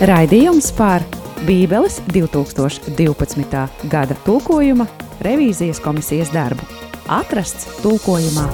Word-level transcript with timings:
Raidījums 0.00 0.70
par 0.72 1.02
Bībeles 1.44 1.98
2012. 2.08 3.58
gada 3.92 4.14
tulkojuma 4.24 4.86
revīzijas 5.20 5.76
komisijas 5.84 6.30
darbu. 6.32 6.64
Atrasts 7.04 7.66
tulkojumā. 7.82 8.46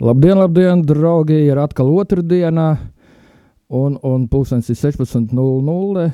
Labdien, 0.00 0.40
labdien, 0.40 0.86
draugi! 0.88 1.36
Ir 1.50 1.60
atkal 1.60 1.92
otrdiena, 1.92 2.78
un, 3.68 4.00
un 4.00 4.24
pulkstenis 4.24 4.72
ir 4.72 4.80
16.00. 4.80 6.08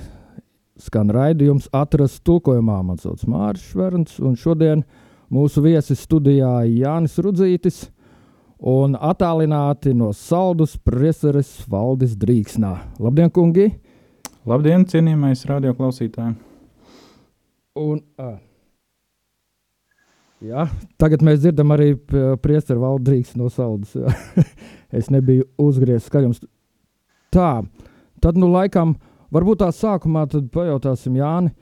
Skan 0.82 1.14
raidījums 1.14 1.70
atrast 1.70 2.24
tulkojumā. 2.26 2.82
Man 2.90 2.98
sauc 2.98 3.22
Mārcis 3.22 3.70
Šverns, 3.70 4.18
un 4.18 4.34
šodien 4.34 4.82
mūsu 5.30 5.62
viesis 5.62 6.02
studijā 6.10 6.56
Jānis 6.66 7.20
Rudzītis 7.22 7.84
un 8.62 8.94
attālināti 8.94 9.92
no 9.96 10.12
saldus 10.14 10.76
priesares 10.78 11.50
Valdis 11.70 12.14
Drīksnā. 12.18 12.72
Labdien, 13.02 13.30
kungi! 13.34 13.68
Labdien, 14.46 14.86
cienījamais 14.88 15.44
radioklausītāji! 15.50 16.34
Un, 17.82 18.02
uh, 18.20 18.34
jā, 20.44 20.66
tagad 21.00 21.22
mēs 21.26 21.40
dzirdam 21.42 21.74
arī 21.74 21.94
priesteru 22.42 22.84
Valdrīks 22.84 23.34
no 23.40 23.48
saldas. 23.50 23.96
es 24.98 25.08
nebiju 25.10 25.48
uzgriezis 25.62 26.10
skaļums. 26.10 26.42
Tā, 27.32 27.62
tad 28.22 28.38
nu 28.38 28.50
laikam 28.52 28.94
Varbūt 29.32 29.62
tā 29.62 29.70
sākumā 29.72 30.26
pajautāsim 30.52 31.14
Jāni, 31.16 31.54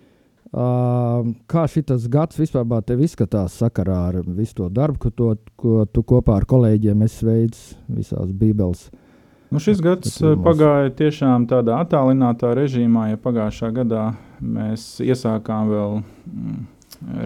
uh, 0.52 1.26
kā 1.50 1.66
šis 1.70 2.08
gads 2.10 2.40
vispār 2.40 2.82
tev 2.86 3.02
izskatās 3.04 3.58
sakarā 3.60 4.00
ar 4.08 4.20
visu 4.26 4.62
to 4.62 4.68
darbu, 4.68 4.98
ko, 5.06 5.10
to, 5.10 5.30
ko 5.56 5.84
tu 5.86 6.02
kopā 6.02 6.40
ar 6.40 6.48
kolēģiem 6.50 7.06
esi 7.06 7.28
veids 7.28 7.62
visās 7.88 8.32
Bībeles. 8.32 8.88
Nu, 9.50 9.58
šis 9.58 9.80
gads 9.82 10.20
pagāja 10.44 10.92
tiešām 10.94 11.48
tādā 11.50 11.80
attālinātā 11.82 12.52
režīmā, 12.54 13.08
ja 13.10 13.18
pagājušā 13.18 13.72
gadā 13.74 14.04
mēs 14.38 15.00
iesākām 15.02 15.72
vēl 15.72 15.96
mm, 15.98 16.60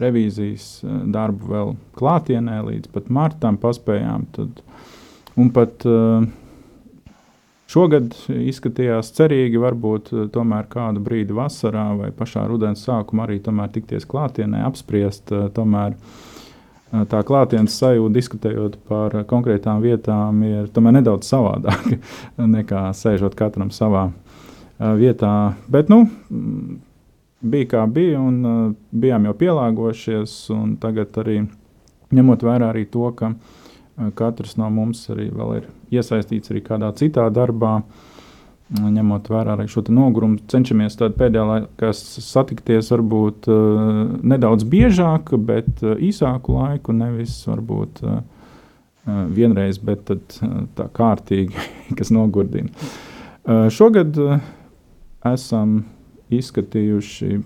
revīzijas 0.01 0.69
darbu 1.13 1.51
vēl 1.53 1.75
klātienē, 1.99 2.63
līdz 2.65 2.89
pat 2.95 3.11
martam 3.13 3.59
paspējām. 3.61 4.25
Tad, 4.39 4.65
un 5.37 5.53
pat 5.53 5.85
uh, 5.85 6.25
Šogad 7.75 8.13
izskatījās 8.31 9.09
cerīgi, 9.17 9.59
varbūt 9.59 10.13
eh, 10.13 10.27
tomēr 10.31 10.69
kādu 10.71 11.01
brīdi 11.03 11.35
vasarā 11.35 11.89
vai 11.99 12.13
pašā 12.15 12.45
rudens 12.47 12.85
sākumā 12.87 13.27
arī 13.27 13.41
tikties 13.75 14.07
klātienē, 14.07 14.61
apspriest 14.69 15.33
eh, 15.35 15.49
tomēr 15.57 15.97
eh, 15.97 17.03
tā 17.11 17.23
klātienes 17.27 17.75
sajūta, 17.81 18.15
diskutējot 18.15 18.77
par 18.87 19.17
konkrētām 19.27 19.83
vietām, 19.83 20.45
ir 20.47 20.71
nedaudz 20.95 21.27
savādāka 21.33 21.99
nekā 22.57 22.85
sēžot 22.95 23.35
katram 23.35 23.75
savā 23.75 24.07
vietā. 24.79 25.35
Bet, 25.71 25.91
nu, 25.91 26.05
mm, 26.31 26.79
bija 27.43 27.73
kā 27.75 27.83
bija, 27.91 28.23
un 28.23 28.79
bijām 28.95 29.27
jau 29.27 29.35
pielāgojušies, 29.43 30.39
un 30.55 30.79
tagad 30.83 31.19
arī 31.25 31.41
ņemot 32.15 32.47
vērā 32.47 32.71
arī 32.71 32.87
to, 32.87 33.11
ka 33.19 33.35
katrs 34.19 34.57
no 34.61 34.71
mums 34.75 35.05
arī 35.13 35.29
ir 35.31 35.69
iesaistīts 35.95 36.51
arī 36.53 36.65
kādā 36.65 36.91
citā 36.99 37.29
darbā. 37.31 37.81
Ņemot 38.75 39.29
vērā 39.29 39.55
arī 39.55 39.67
šo 39.69 39.83
nogurumu, 39.93 40.41
cenšamies 40.51 40.97
pēdējā 40.99 41.43
laikā 41.47 41.91
satikties 41.95 42.89
varbūt 42.95 43.49
uh, 43.53 43.59
nedaudz 44.25 44.65
biežāk, 44.67 45.35
bet 45.37 45.85
īsāku 45.85 46.57
laiku. 46.57 46.95
Nevis 46.97 47.37
varbūt 47.47 48.01
vienreiz, 49.05 49.79
bet 49.79 50.09
tā 50.09 50.89
kārtīgi, 50.97 51.67
kas 51.99 52.13
nogurdina. 52.15 52.73
Šogad 53.45 54.17
esam 55.29 55.83
izskatījuši 56.33 57.43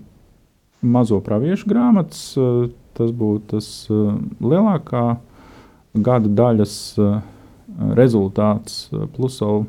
mazo 0.81 1.19
praviešu 1.23 1.69
grāmatas. 1.69 2.23
Tas 2.99 3.11
būtu 3.15 3.57
tas 3.59 3.67
lielākā 4.43 5.03
gada 5.93 6.31
daļas. 6.43 6.79
Uh, 6.99 7.19
rezultāts. 7.77 8.87
Plus 9.15 9.39
vēl 9.41 9.65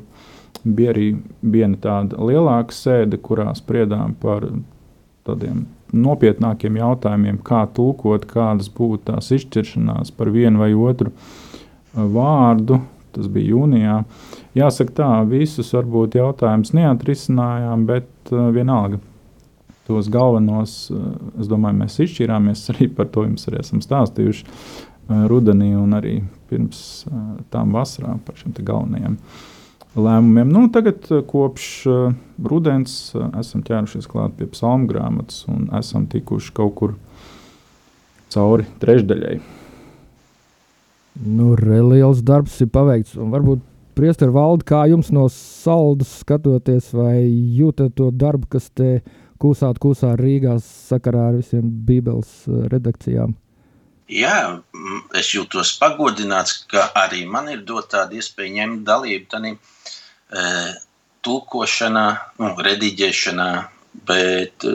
bija 0.63 0.93
arī 0.93 1.07
viena 1.41 1.79
tāda 1.81 2.19
lielāka 2.21 2.75
sēde, 2.75 3.19
kurā 3.21 3.51
spriedām 3.57 4.15
par 4.21 4.47
tādiem 5.27 5.65
nopietnākiem 5.91 6.79
jautājumiem, 6.79 7.41
kā 7.45 7.65
tulkot, 7.75 8.25
kādas 8.29 8.71
būtu 8.73 9.11
tās 9.11 9.31
izšķiršanās 9.35 10.13
par 10.15 10.31
vienu 10.33 10.63
vai 10.63 10.71
otru 10.73 11.11
uh, 11.11 12.05
vārdu. 12.15 12.81
Tas 13.11 13.27
bija 13.27 13.51
jūnijā. 13.51 13.95
Jāsaka, 14.55 14.93
tā 15.01 15.07
visus 15.27 15.73
varbūt 15.75 16.15
jautājumus 16.15 16.71
neatrisinājām, 16.77 17.81
bet 17.89 18.31
vienalga 18.31 19.01
tos 19.83 20.07
galvenos, 20.07 20.75
es 21.41 21.49
domāju, 21.51 21.81
mēs 21.81 21.97
izšķirāmies 22.05 22.63
arī 22.71 22.87
par 22.95 23.09
to 23.11 23.25
jums 23.25 23.43
arī 23.49 23.59
esam 23.59 23.83
stāstījuši 23.83 24.47
rudenī 25.31 25.71
un 25.77 25.95
arī 25.97 26.19
pirms 26.49 27.05
tām 27.53 27.73
vasarām 27.75 28.19
par 28.25 28.37
šiem 28.39 28.53
galvenajiem 28.57 29.17
lēmumiem. 29.95 30.51
Nu, 30.51 30.67
tagad, 30.71 31.07
kopš 31.27 31.69
rudens, 32.51 32.97
esam 33.39 33.63
ķērušies 33.67 34.07
klāt 34.11 34.37
pie 34.39 34.47
psalmu 34.51 34.87
grāmatas 34.91 35.43
un 35.51 35.67
esam 35.77 36.07
tikuši 36.11 36.53
kaut 36.55 36.77
kur 36.79 36.95
cauri 38.31 38.67
trešdaļai. 38.83 39.39
Nu, 41.27 41.51
Liels 41.59 42.23
darbs 42.23 42.55
ir 42.63 42.71
paveikts. 42.71 43.17
Varbūt 43.19 43.67
Priester 43.91 44.29
valde, 44.31 44.63
kā 44.63 44.85
jums 44.87 45.09
no 45.11 45.25
saldas 45.29 46.13
skatoties, 46.21 46.93
vai 46.95 47.25
jūtat 47.27 47.91
to 47.99 48.07
darbu, 48.15 48.47
kas 48.55 48.69
te 48.71 49.01
kūsāt, 49.41 49.81
kūsā 49.83 50.13
Rīgā 50.19 50.55
sakarā 50.63 51.27
ar 51.31 51.39
visiem 51.41 51.67
Bībeles 51.85 52.45
redakcijām? 52.71 53.35
Jā, 54.11 54.59
es 55.15 55.29
jūtos 55.31 55.69
pagodināts, 55.79 56.57
ka 56.67 56.89
arī 56.99 57.21
man 57.23 57.47
ir 57.47 57.61
dota 57.67 58.01
tāda 58.01 58.17
iespēja 58.19 58.57
ņemt 58.57 58.81
dalību 58.89 59.29
tādā 59.31 59.53
e, 59.55 60.47
tulkošanā, 61.23 62.05
nu, 62.41 62.49
rediģēšanā, 62.67 63.47
bet 64.09 64.67
e, 64.67 64.73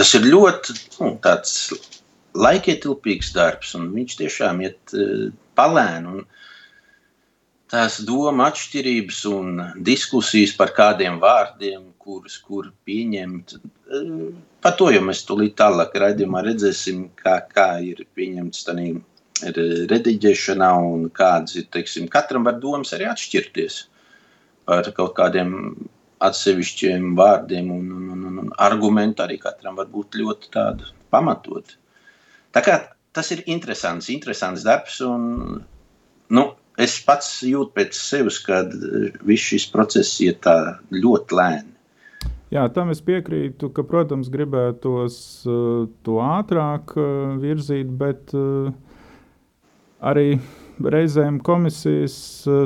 tas 0.00 0.14
ir 0.16 0.30
ļoti 0.32 0.78
nu, 1.02 1.12
laikietilpīgs 2.46 3.34
darbs, 3.36 3.74
un 3.76 3.90
viņš 3.98 4.16
tiešām 4.22 4.64
iet 4.64 4.96
e, 4.96 5.28
palēni. 5.60 6.24
Tās 7.70 8.00
doma 8.08 8.48
atšķirības 8.48 9.20
un 9.30 9.60
diskusijas 9.92 10.56
par 10.56 10.72
kādiem 10.74 11.20
vārdiem, 11.22 11.84
kurus 12.00 12.38
kur 12.42 12.72
pieņemt, 12.88 13.58
Par 14.62 14.76
to 14.78 14.90
jau 14.92 15.00
mēs 15.02 15.24
tūlīt 15.26 15.56
tālāk 15.58 15.94
raidījumā 15.98 16.44
redzēsim, 16.46 17.08
kā, 17.18 17.40
kā 17.50 17.68
ir 17.82 18.04
pieņemts 18.14 18.66
tādā 18.68 18.84
rediģēšanā 19.90 20.68
un 20.84 21.08
kādas 21.16 21.56
ir, 21.56 21.64
teiksim, 21.72 22.06
katram 22.12 22.44
var 22.44 22.58
domas 22.60 22.92
arī 22.92 23.08
atšķirties 23.08 23.78
par 24.68 24.90
kaut 24.94 25.14
kādiem 25.16 25.54
atsevišķiem 26.20 27.14
vārdiem 27.16 27.72
un, 27.72 27.88
un, 27.96 28.10
un, 28.28 28.38
un 28.44 28.52
argumentu 28.60 29.24
arī 29.24 29.40
katram 29.40 29.80
var 29.80 29.88
būt 29.90 30.20
ļoti 30.20 30.52
tādu 30.52 30.92
pamatot. 31.10 31.72
Tā 32.52 32.62
kā 32.66 32.76
tas 33.16 33.32
ir 33.32 33.42
interesants, 33.48 34.12
interesants 34.12 34.66
darbs 34.68 35.00
un, 35.06 35.24
nu, 36.36 36.46
es 36.76 37.00
pats 37.06 37.32
jūtu 37.48 37.72
pēc 37.80 37.96
sevis, 37.96 38.42
ka 38.44 38.62
viss 39.24 39.50
šis 39.54 39.70
process 39.72 40.20
iet 40.20 40.44
tā 40.44 40.58
ļoti 40.92 41.40
lēni. 41.40 41.79
Jā, 42.50 42.64
tam 42.74 42.88
es 42.90 42.98
piekrītu, 43.06 43.68
ka, 43.70 43.84
protams, 43.86 44.26
gribētos 44.32 45.16
uh, 45.46 45.84
to 46.02 46.16
ātrāk 46.24 46.96
uh, 46.98 47.36
virzīt, 47.38 47.92
bet 48.00 48.34
uh, 48.34 48.72
arī 50.02 50.40
reizēm 50.82 51.36
komisijas 51.46 52.16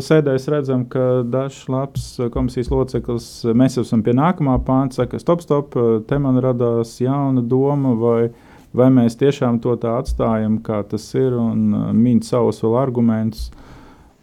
sēdēs 0.07 0.49
redzam, 0.55 0.87
ka 0.89 1.21
dažs 1.29 1.67
labs 1.69 2.07
komisijas 2.33 2.71
loceklis, 2.73 3.29
mēs 3.53 3.77
esam 3.83 4.05
pie 4.07 4.15
nākamā 4.17 4.55
pānta, 4.65 5.03
saka, 5.03 5.21
stop, 5.21 5.45
stop, 5.45 5.77
te 6.09 6.21
man 6.23 6.39
radās 6.41 6.95
jauna 7.03 7.43
doma, 7.43 7.93
vai, 7.99 8.31
vai 8.73 8.89
mēs 8.95 9.19
tiešām 9.21 9.59
to 9.61 9.75
tā 9.83 9.99
atstājam, 9.99 10.61
kā 10.65 10.81
tas 10.89 11.11
ir, 11.19 11.35
un 11.35 11.75
min 11.99 12.23
savus 12.25 12.63
vēl 12.65 12.79
argumentus. 12.87 13.49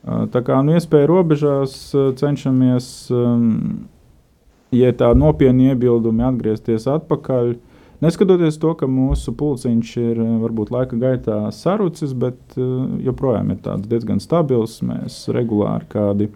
Tā 0.07 0.41
kā 0.41 0.63
nu, 0.65 0.79
iespēja 0.79 1.11
robežās 1.11 1.75
cenšamies. 2.17 2.87
Um, 3.13 3.89
ja 4.75 4.93
tā 4.95 5.11
nopietni 5.17 5.71
iebildumi 5.71 6.25
atgriezties 6.25 6.87
atpakaļ. 6.91 7.55
Neskatoties 8.01 8.57
to, 8.57 8.71
ka 8.79 8.87
mūsu 8.89 9.33
pulciņš 9.37 9.89
ir 10.01 10.21
varbūt 10.41 10.71
laika 10.73 10.97
gaitā 10.97 11.41
sarucis, 11.53 12.15
bet 12.17 12.55
joprojām 12.57 13.51
ir 13.53 13.59
diezgan 13.85 14.21
stabils. 14.23 14.79
Mēs 14.81 15.27
regulāri 15.29 15.85
kādi 15.91 16.31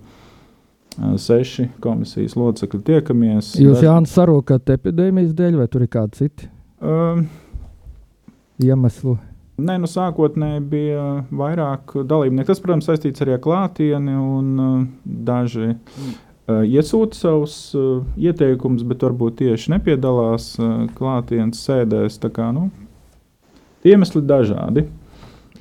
seši 0.95 1.71
komisijas 1.81 2.35
locekļi 2.37 2.81
tiekamies. 2.85 3.55
Jūs 3.59 3.81
Jānis 3.83 4.13
sarokat 4.15 4.69
epidēmijas 4.75 5.33
dēļ, 5.35 5.57
vai 5.63 5.65
tur 5.71 5.87
ir 5.87 5.91
kādi 5.91 6.21
citi 6.21 6.51
um, 6.85 7.25
iemesli? 8.61 9.17
Nē, 9.65 9.77
nu 9.79 9.87
sākotnēji 9.87 10.61
bija 10.67 11.03
vairāk 11.31 11.93
dalībnieku. 12.07 12.49
Tas, 12.49 12.61
protams, 12.63 12.87
saistīts 12.89 13.23
arī 13.23 13.37
ar 13.37 13.43
klātieni, 13.43 14.15
un 14.19 14.49
uh, 14.59 14.79
daži 15.05 15.69
uh, 15.71 16.09
iesūta 16.47 17.17
savus 17.17 17.55
uh, 17.77 18.03
ieteikumus, 18.17 18.85
bet 18.85 19.05
varbūt 19.05 19.39
tieši 19.41 19.73
nepiedalās 19.73 20.51
uh, 20.59 20.85
klātienes 20.97 21.63
sēdēs. 21.65 22.19
Kā, 22.35 22.51
nu, 22.55 22.69
iemesli 23.85 24.21
dažādi. 24.25 24.85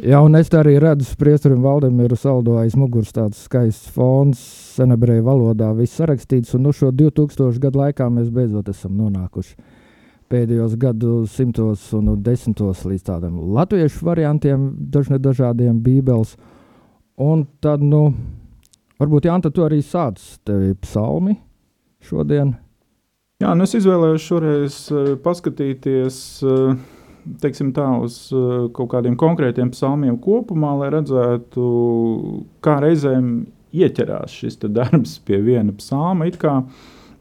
Jā, 0.02 0.19
un 0.26 0.34
es 0.34 0.48
arī 0.50 0.75
redzu, 0.82 1.06
ka 1.12 1.20
Priesterim 1.20 1.62
Valdemiru 1.62 2.16
saldo 2.19 2.56
aiz 2.58 2.75
muguras 2.75 3.14
tāds 3.14 3.44
skaists 3.46 3.92
fons, 3.94 4.40
senebreju 4.75 5.22
valodā, 5.22 5.70
viss 5.78 6.00
sarakstīts, 6.00 6.56
un 6.58 6.66
nu 6.66 6.72
šo 6.75 6.90
2000 6.90 7.62
gadu 7.62 7.78
laikā 7.84 8.08
mēs 8.10 8.32
beidzot 8.34 8.72
esam 8.75 8.96
nonākuši 8.98 9.54
pēdējos 10.34 10.76
gadu 10.81 11.25
simtos 11.31 11.86
un 11.94 12.14
desmitos 12.25 12.82
līdz 12.88 13.06
tādam 13.06 13.38
latviešu 13.54 14.06
variantiem, 14.08 14.70
dažne 14.90 15.20
dažādiem 15.22 15.78
bībeles. 15.84 16.34
Un 17.20 17.44
tad, 17.62 17.84
nu, 17.84 18.08
varbūt 19.02 19.29
Jānis, 19.31 19.55
tu 19.55 19.64
arī 19.67 19.81
sāc 19.85 20.23
tevi 20.46 20.75
psalmi 20.85 21.38
šodien. 22.05 22.55
Jā, 23.43 23.55
nu 23.58 23.67
es 23.67 23.75
izvēlējos 23.76 24.29
šoreiz 24.29 24.76
uh, 24.94 25.14
paskatīties 25.25 26.19
uh, 26.46 26.76
teiksim, 27.43 27.73
tā, 27.76 27.87
uz 28.05 28.19
uh, 28.35 28.67
kaut 28.75 28.93
kādiem 28.94 29.17
konkrētiem 29.20 29.73
psalmiem 29.75 30.19
kopumā, 30.23 30.75
lai 30.81 30.91
redzētu, 30.94 31.64
kā 32.64 32.79
reizēm 32.85 33.31
ieķerās 33.75 34.35
šis 34.35 34.61
darbs 34.64 35.19
pie 35.26 35.41
viena 35.44 35.75
psalma. 35.79 36.29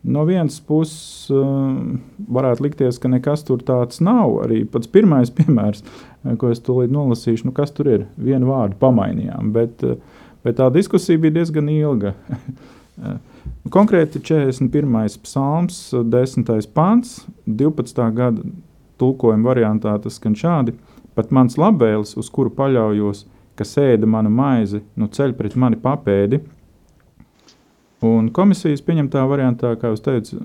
No 0.03 0.25
vienas 0.27 0.57
puses, 0.59 1.29
varētu 1.31 2.65
likties, 2.65 2.97
ka 2.99 3.07
nekas 3.07 3.45
tur 3.47 3.61
tāds 3.63 4.01
nav. 4.03 4.33
Arī 4.43 4.65
pats 4.67 4.89
pirmais 4.91 5.31
piemērs, 5.37 5.79
ko 6.41 6.51
es 6.51 6.59
tūlīt 6.63 6.91
nolasīšu, 6.91 7.47
nu 7.47 7.55
kas 7.55 7.71
tur 7.71 7.87
ir, 7.87 8.03
vienu 8.19 8.51
vārdu 8.51 8.75
pamainījām. 8.81 9.53
Bet, 9.55 9.85
uh, 9.87 10.22
bet 10.45 10.59
tā 10.59 10.69
diskusija 10.73 11.21
bija 11.21 11.39
diezgan 11.39 11.69
ilga. 11.73 12.13
Konkrēti 13.73 14.21
41. 14.21 15.19
psalms, 15.25 15.77
10. 15.93 16.51
pāns, 16.75 17.21
12. 17.47 18.03
gada 18.13 18.43
tulkojuma 19.01 19.49
variantā 19.49 19.95
tas 20.03 20.19
skan 20.19 20.35
šādi: 20.37 20.75
Pat 21.17 21.31
mans 21.33 21.57
labvēlis, 21.57 22.15
uz 22.19 22.29
kuru 22.33 22.53
paļaujos, 22.53 23.25
kas 23.57 23.77
ēda 23.81 24.09
manu 24.09 24.29
maizi, 24.33 24.83
nu 24.97 25.09
ceļ 25.09 25.33
pret 25.37 25.57
mani 25.59 25.79
papēdi, 25.81 26.41
Un 28.03 28.27
komisijas 28.35 28.81
pieņemtā 28.83 29.21
variantā, 29.31 29.69
kā 29.79 29.93
jau 29.93 29.99
teicu, 30.03 30.41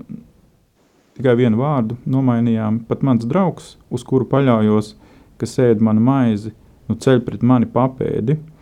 tikai 1.17 1.33
vienu 1.35 1.59
vārdu 1.59 1.97
nomainījām. 2.07 2.77
Pat 2.87 3.03
mans 3.03 3.27
draugs, 3.27 3.73
uz 3.91 4.05
kuru 4.07 4.27
paļaujos, 4.31 4.93
kas 5.41 5.57
ēd 5.65 5.83
manu 5.83 6.03
maizi, 6.05 6.53
nu 6.87 6.95
ceļ 6.95 7.19
pret 7.25 7.43
mani 7.43 7.67
papēdi. 7.73 8.37
Uh, 8.37 8.58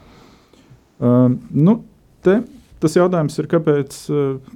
nu, 0.99 1.75
te, 2.25 2.39
tas 2.81 2.97
jautājums 2.97 3.37
ir, 3.37 3.49
kāpēc 3.51 3.99
uh, 4.13 4.55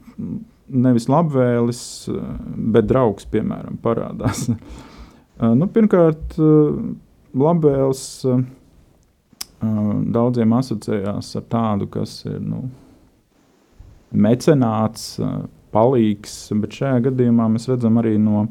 nevis 0.71 1.09
labvēlis, 1.11 1.83
uh, 2.11 2.31
bet 2.75 2.87
draugs, 2.89 3.27
piemēram, 3.31 3.77
parādās. 3.83 4.47
nu, 5.59 5.69
pirmkārt, 5.73 6.37
labvēlis 7.31 8.05
daudziem 10.11 10.53
asociējās 10.57 11.35
ar 11.37 11.43
tādu, 11.53 11.87
kas 11.93 12.23
ir. 12.25 12.39
Nu, 12.41 12.65
mecenāts, 14.11 15.15
palīgs, 15.71 16.35
bet 16.59 16.75
šajā 16.75 17.05
gadījumā 17.07 17.47
mēs 17.53 17.69
redzam 17.71 17.99
arī 18.01 18.17
no 18.19 18.45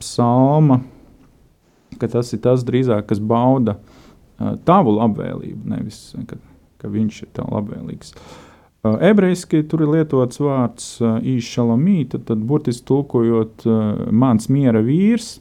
psalma, 0.00 0.80
ka 2.00 2.08
tas 2.10 2.32
ir 2.34 2.42
tas 2.44 2.64
drīzāk, 2.66 3.06
kas 3.10 3.22
bauda 3.22 3.78
tavu 4.66 4.96
labvēlību, 4.98 5.60
nevis 5.70 6.00
ka, 6.28 6.38
ka 6.84 6.92
viņš 6.92 7.22
ir 7.24 7.30
tev 7.36 7.48
labvēlīgs. 7.54 8.12
Uh, 8.84 8.98
ebrejiski 9.00 9.62
tur 9.64 9.86
ir 9.86 9.94
lietots 9.94 10.42
vārds 10.44 10.88
uh, 11.00 11.16
īšalomīta, 11.24 12.20
tad 12.28 12.42
burtiski 12.44 12.84
tulkojot 12.90 13.64
uh, 13.64 13.78
mans 14.12 14.50
miera 14.52 14.84
vīrs. 14.84 15.38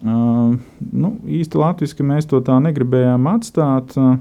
Uh, 0.00 0.56
nu, 0.92 1.10
īsti 1.28 1.60
latviski 1.60 2.06
mēs 2.06 2.28
to 2.30 2.40
tā 2.44 2.56
negribējām 2.64 3.28
atstāt. 3.34 3.92
Uh, 4.00 4.16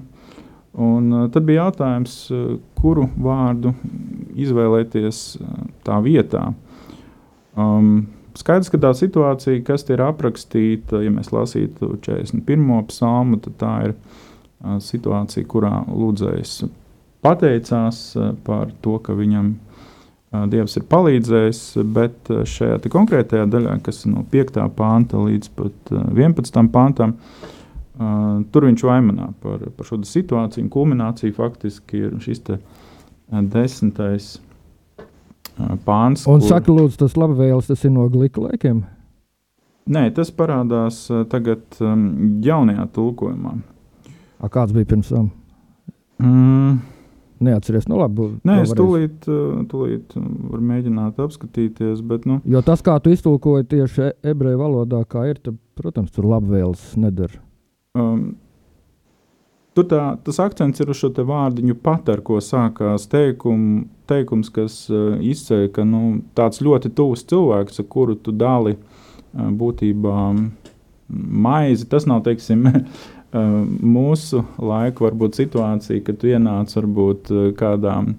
Un, 0.75 1.05
uh, 1.07 1.29
tad 1.31 1.45
bija 1.47 1.69
jautājums, 1.69 2.13
uh, 2.35 2.57
kuru 2.75 3.05
vārdu 3.15 3.71
izvēlēties 4.35 5.19
uh, 5.39 5.61
tā 5.87 6.01
vietā. 6.03 6.49
Um, 7.55 8.09
skaidrs, 8.35 8.67
ka 8.73 8.81
tā 8.83 8.91
situācija, 8.99 9.61
kas 9.63 9.87
ir 9.87 10.03
aprakstīta, 10.03 10.99
ja 10.99 11.13
mēs 11.15 11.31
lasītu 11.31 11.93
41. 12.03 12.67
psalmu, 12.91 13.39
tad 13.45 13.55
tā 13.61 13.71
ir 13.85 13.95
uh, 13.95 14.24
situācija, 14.81 15.45
kurā 15.49 15.83
lūdzējs 15.89 16.57
pateicās 17.25 18.01
par 18.45 18.73
to, 18.85 18.99
ka 19.03 19.15
viņam 19.17 19.55
Dievs 20.51 20.75
ir 20.75 20.83
palīdzējis, 20.91 21.59
bet 21.95 22.29
šajā 22.49 22.79
konkrētajā 22.91 23.45
daļā, 23.47 23.77
kas 23.85 24.01
ir 24.03 24.11
no 24.15 24.23
5. 24.31 24.57
panta 24.75 25.21
līdz 25.21 25.51
pat 25.55 25.91
11. 25.93 26.57
pantam, 26.73 27.13
tur 28.51 28.67
viņš 28.67 28.83
vaimanā 28.83 29.29
par, 29.43 29.63
par 29.77 29.87
šo 29.87 30.01
situāciju. 30.03 30.67
Kulminācija 30.73 31.35
faktiski 31.37 32.01
ir 32.07 32.17
šis 32.23 32.43
desmitais 33.53 34.33
pāns. 35.85 36.25
Un 36.27 36.43
kur... 36.43 36.49
saka, 36.49 36.73
lūdzu, 36.73 36.99
tas 37.05 37.15
labvēlis 37.19 37.71
tas 37.71 37.85
ir 37.87 37.95
no 37.95 38.09
glīka 38.11 38.43
laikiem? 38.43 38.83
Nē, 39.85 40.09
tas 40.17 40.33
parādās 40.35 41.05
tagad 41.31 41.79
jaunajā 41.79 42.89
tulkojumā. 42.97 43.55
A, 44.45 44.51
kāds 44.53 44.75
bija 44.75 44.87
pirms 44.93 45.09
tam? 45.09 45.31
Mm. 46.21 46.77
Neatceries, 47.45 47.89
nu 47.91 47.97
labi. 47.99 48.29
Nē, 48.47 48.61
es 48.63 48.71
tūlīt, 48.77 49.25
tūlīt 49.71 50.13
varu 50.15 50.61
mēģināt 50.69 51.17
apskatīties, 51.19 51.99
bet, 52.07 52.23
nu. 52.29 52.39
Jo 52.47 52.61
tas, 52.63 52.83
kā 52.85 52.95
tu 53.03 53.11
iztulkoji 53.11 53.67
tieši 53.73 54.13
ebreju 54.31 54.61
valodā, 54.61 55.01
kā 55.09 55.25
ir, 55.33 55.41
tad, 55.43 55.57
protams, 55.75 56.13
tur 56.15 56.29
labvēlis 56.31 56.93
nedara. 57.01 57.41
Um, 57.97 58.35
Tur 59.75 59.83
tā, 59.91 60.01
tas 60.23 60.37
akcents 60.39 60.79
ir 60.79 60.87
uz 60.87 61.01
šo 61.01 61.09
vārdiņu 61.27 61.73
pat, 61.83 62.07
ar 62.07 62.21
ko 62.23 62.37
sākās 62.39 63.09
teikum, 63.11 63.89
teikums, 64.07 64.47
kas 64.55 64.85
uh, 64.87 65.17
izceļ, 65.19 65.65
ka 65.75 65.83
nu, 65.83 66.21
tāds 66.37 66.61
ļoti 66.63 66.93
tuvs 66.95 67.25
cilvēks, 67.27 67.81
ar 67.83 67.87
kuru 67.91 68.15
tu 68.15 68.31
dali 68.31 68.77
uh, 68.77 69.49
būtībā 69.51 70.21
maizi. 71.11 71.89
Tas 71.91 72.07
nav, 72.07 72.23
teiksim, 72.23 72.63
uh, 72.71 72.79
mūsu 73.35 74.43
laika 74.61 75.07
varbūt 75.07 75.39
situācija, 75.41 76.03
kad 76.05 76.19
tu 76.21 76.31
ienāc 76.31 76.73
varbūt 76.77 77.31
uh, 77.33 77.47
kādām 77.57 78.13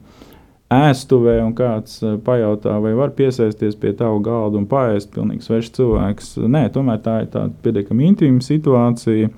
ēstuvē 0.73 1.39
un 1.45 1.55
kāds 1.57 2.01
uh, 2.05 2.17
pajautā, 2.23 2.77
vai 2.83 2.93
var 2.99 3.15
piesēsties 3.17 3.79
pie 3.81 3.95
tava 3.97 4.19
galda 4.25 4.61
un 4.61 4.67
paēst 4.71 5.13
pilnīgi 5.15 5.47
svešs 5.47 5.77
cilvēks. 5.79 6.33
Nē, 6.45 6.67
tomēr 6.75 7.01
tā 7.05 7.21
ir 7.25 7.31
tāda 7.33 7.55
pietiekami 7.65 8.11
intīma 8.13 8.45
situācija. 8.45 9.31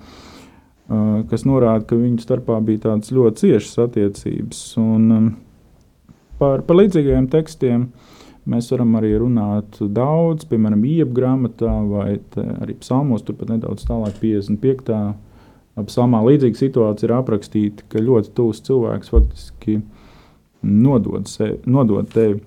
Kas 1.29 1.43
norāda, 1.45 1.83
ka 1.85 1.99
viņu 2.01 2.23
starpā 2.25 2.55
bija 2.65 2.87
tādas 2.87 3.11
ļoti 3.13 3.43
ciešas 3.43 3.75
attiecības. 3.83 4.61
Un, 4.81 5.35
par, 6.41 6.63
par 6.65 6.79
līdzīgiem 6.79 7.27
tekstiem 7.29 7.91
mēs 8.49 8.71
varam 8.73 8.97
arī 8.97 9.11
runāt 9.21 9.77
daudz, 9.85 10.47
piemēram, 10.49 10.87
Ieba 10.89 11.13
grāmatā 11.19 11.75
vai 11.91 12.07
arī 12.41 12.79
psalmos, 12.81 13.27
turpat 13.27 13.53
nedaudz 13.53 13.85
tālāk, 13.85 14.17
55. 14.23 15.28
Psalmā. 15.87 16.23
Līdzīga 16.27 16.59
situācija 16.59 17.09
ir 17.09 17.17
aprakstīta, 17.19 17.87
ka 17.93 18.03
ļoti 18.03 18.33
tūs 18.37 18.63
cilvēks 18.67 19.13
faktiski 19.15 19.81
nodod, 20.63 21.29
sevi, 21.31 21.61
nodod 21.71 22.09
tevi. 22.15 22.41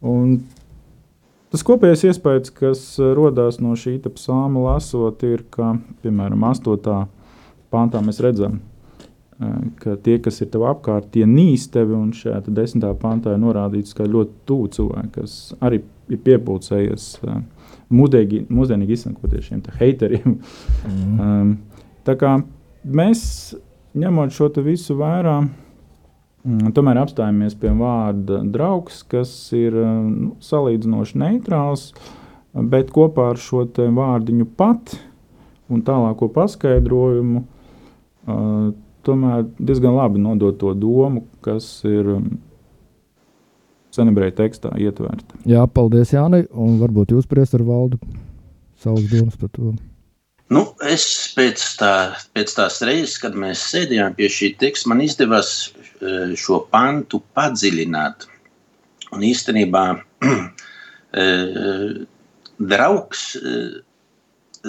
Un 0.00 0.40
Tas 1.50 1.64
kopējais 1.66 2.04
iespējas, 2.06 2.52
kas 2.54 2.80
radās 3.18 3.56
no 3.58 3.72
šī 3.74 3.96
psalma 4.14 4.68
lasot, 4.68 5.24
ir, 5.26 5.42
ka, 5.50 5.72
piemēram, 6.04 6.44
8 6.46 7.08
pāntā 7.74 8.02
mēs 8.06 8.20
redzam, 8.22 8.60
ka 9.82 9.96
tie, 10.04 10.20
kas 10.22 10.38
ir 10.44 10.50
tev 10.52 10.68
apkārt, 10.70 11.08
tie 11.14 11.26
nīst 11.26 11.72
tevi. 11.74 11.96
Un 11.96 12.12
šajā 12.14 12.44
desmitā 12.46 12.92
pāntā 12.94 13.34
ir 13.34 13.42
norādīts, 13.42 13.96
ka 13.98 14.06
ļoti 14.06 14.36
tuvu 14.46 14.70
cilvēki, 14.76 15.10
kas 15.16 15.34
arī 15.58 15.82
ir 16.10 16.22
piepūcējies 16.28 17.08
mūdīgi, 17.98 18.44
mūsdienīgi 18.52 18.94
izsakoties 18.94 19.50
šiem 19.50 19.64
haiteriem. 19.80 20.38
Mm. 20.86 21.18
um, 21.18 21.52
tā 22.06 22.16
kā 22.20 22.36
mēs, 22.84 23.22
ņemot 23.98 24.34
šo 24.34 24.50
visu 24.64 24.96
vērā, 24.98 25.36
mm, 26.44 26.72
tomēr 26.76 27.02
apstājamies 27.02 27.56
pie 27.60 27.72
vārda 27.76 28.42
draugs, 28.44 29.02
kas 29.02 29.32
ir 29.56 29.76
nu, 29.76 30.34
salīdzinoši 30.44 31.20
neitrāls, 31.20 31.90
bet 32.54 32.92
kopā 32.94 33.30
ar 33.34 33.40
šo 33.40 33.66
vārdiņu 33.70 34.48
pat 34.58 34.96
un 35.70 35.82
tālāko 35.86 36.28
paskaidrojumu 36.34 37.44
uh, 37.44 38.70
tomēr 39.06 39.44
diezgan 39.58 39.96
labi 39.96 40.22
nodot 40.22 40.58
to 40.60 40.72
domu, 40.74 41.24
kas 41.44 41.68
ir 41.88 42.16
um, 42.16 42.26
senebreju 43.94 44.36
tekstā 44.38 44.74
ietverta. 44.80 45.38
Jā, 45.48 45.64
paldies 45.66 46.14
Jānai, 46.14 46.44
un 46.50 46.78
varbūt 46.82 47.14
jūs 47.16 47.30
priest 47.30 47.56
ar 47.58 47.64
valdu 47.66 48.00
savus 48.80 49.08
domas 49.10 49.38
par 49.40 49.52
to. 49.54 49.74
Nu, 50.50 50.64
es 50.82 51.04
pēc, 51.36 51.62
tā, 51.78 51.92
pēc 52.34 52.52
tās 52.56 52.80
reizes, 52.82 53.20
kad 53.22 53.36
mēs 53.38 53.60
sēdējām 53.70 54.16
pie 54.18 54.26
šī 54.34 54.48
teksta, 54.58 54.88
man 54.90 55.02
izdevās 55.04 55.50
e, 55.70 56.32
šo 56.34 56.64
pantu 56.72 57.20
padziļināt. 57.38 58.26
Un 59.14 59.22
īstenībā 59.28 59.84
e, 61.22 61.26
draugs 62.72 63.22
e, 63.38 63.54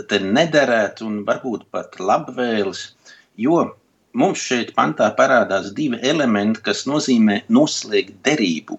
te 0.05 0.21
nederētu 0.21 1.07
un 1.09 1.17
varbūt 1.25 1.65
pat 1.73 1.97
labvēlis, 1.97 2.83
jo 3.41 3.63
mums 4.13 4.45
šeit 4.51 4.75
pantā 4.77 5.09
parādās 5.17 5.73
divi 5.73 5.97
elementi, 6.13 6.61
kas 6.69 6.85
nozīmē 6.85 7.41
noslēgt 7.49 8.21
derību. 8.27 8.77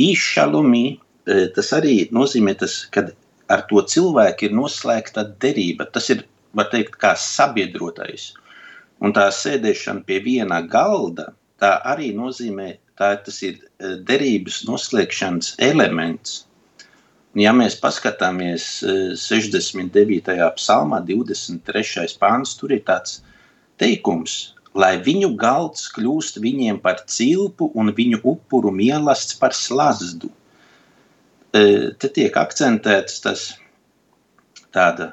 Īšalumī 0.00 0.86
tas 1.26 1.72
arī 1.74 2.06
nozīmē 2.14 2.52
tas, 2.60 2.84
kad 2.94 3.12
ar 3.52 3.66
to 3.70 3.82
cilvēku 3.92 4.48
ir 4.48 4.56
noslēgta 4.56 5.26
derība. 5.42 5.86
Tas 5.92 6.10
ir, 6.14 6.24
var 6.56 6.70
teikt, 6.72 6.98
kā 7.02 7.14
sabiedrotais. 7.20 8.32
Un 9.04 9.12
tā 9.16 9.26
sēdešana 9.34 10.06
pie 10.08 10.20
viena 10.24 10.62
galda, 10.72 11.30
tā 11.60 11.76
arī 11.92 12.12
nozīmē, 12.16 12.74
tā 12.98 13.12
tas 13.24 13.42
ir 13.44 13.58
eh, 13.58 13.96
derības 14.08 14.62
noslēgšanas 14.68 15.54
elements. 15.66 16.42
Un 17.36 17.42
ja 17.44 17.52
mēs 17.52 17.76
paskatāmies 17.82 18.66
69. 19.20 20.32
Eh, 20.32 20.44
psalmā, 20.56 21.02
23. 21.04 22.16
pāns, 22.20 22.56
tur 22.56 22.72
ir 22.72 22.80
tāds 22.88 23.20
teikums, 23.80 24.54
lai 24.76 24.94
viņu 25.04 25.34
galds 25.40 25.90
kļūst 25.92 26.40
viņiem 26.40 26.80
par 26.80 27.04
cilpu 27.04 27.68
un 27.76 27.92
viņu 27.96 28.22
upuru 28.24 28.72
mielasts 28.72 29.36
par 29.40 29.52
slazdu 29.56 30.32
te 32.00 32.10
tiek 32.18 32.36
akcentēts 32.36 33.22
tas 33.24 33.46
tāda 34.74 35.12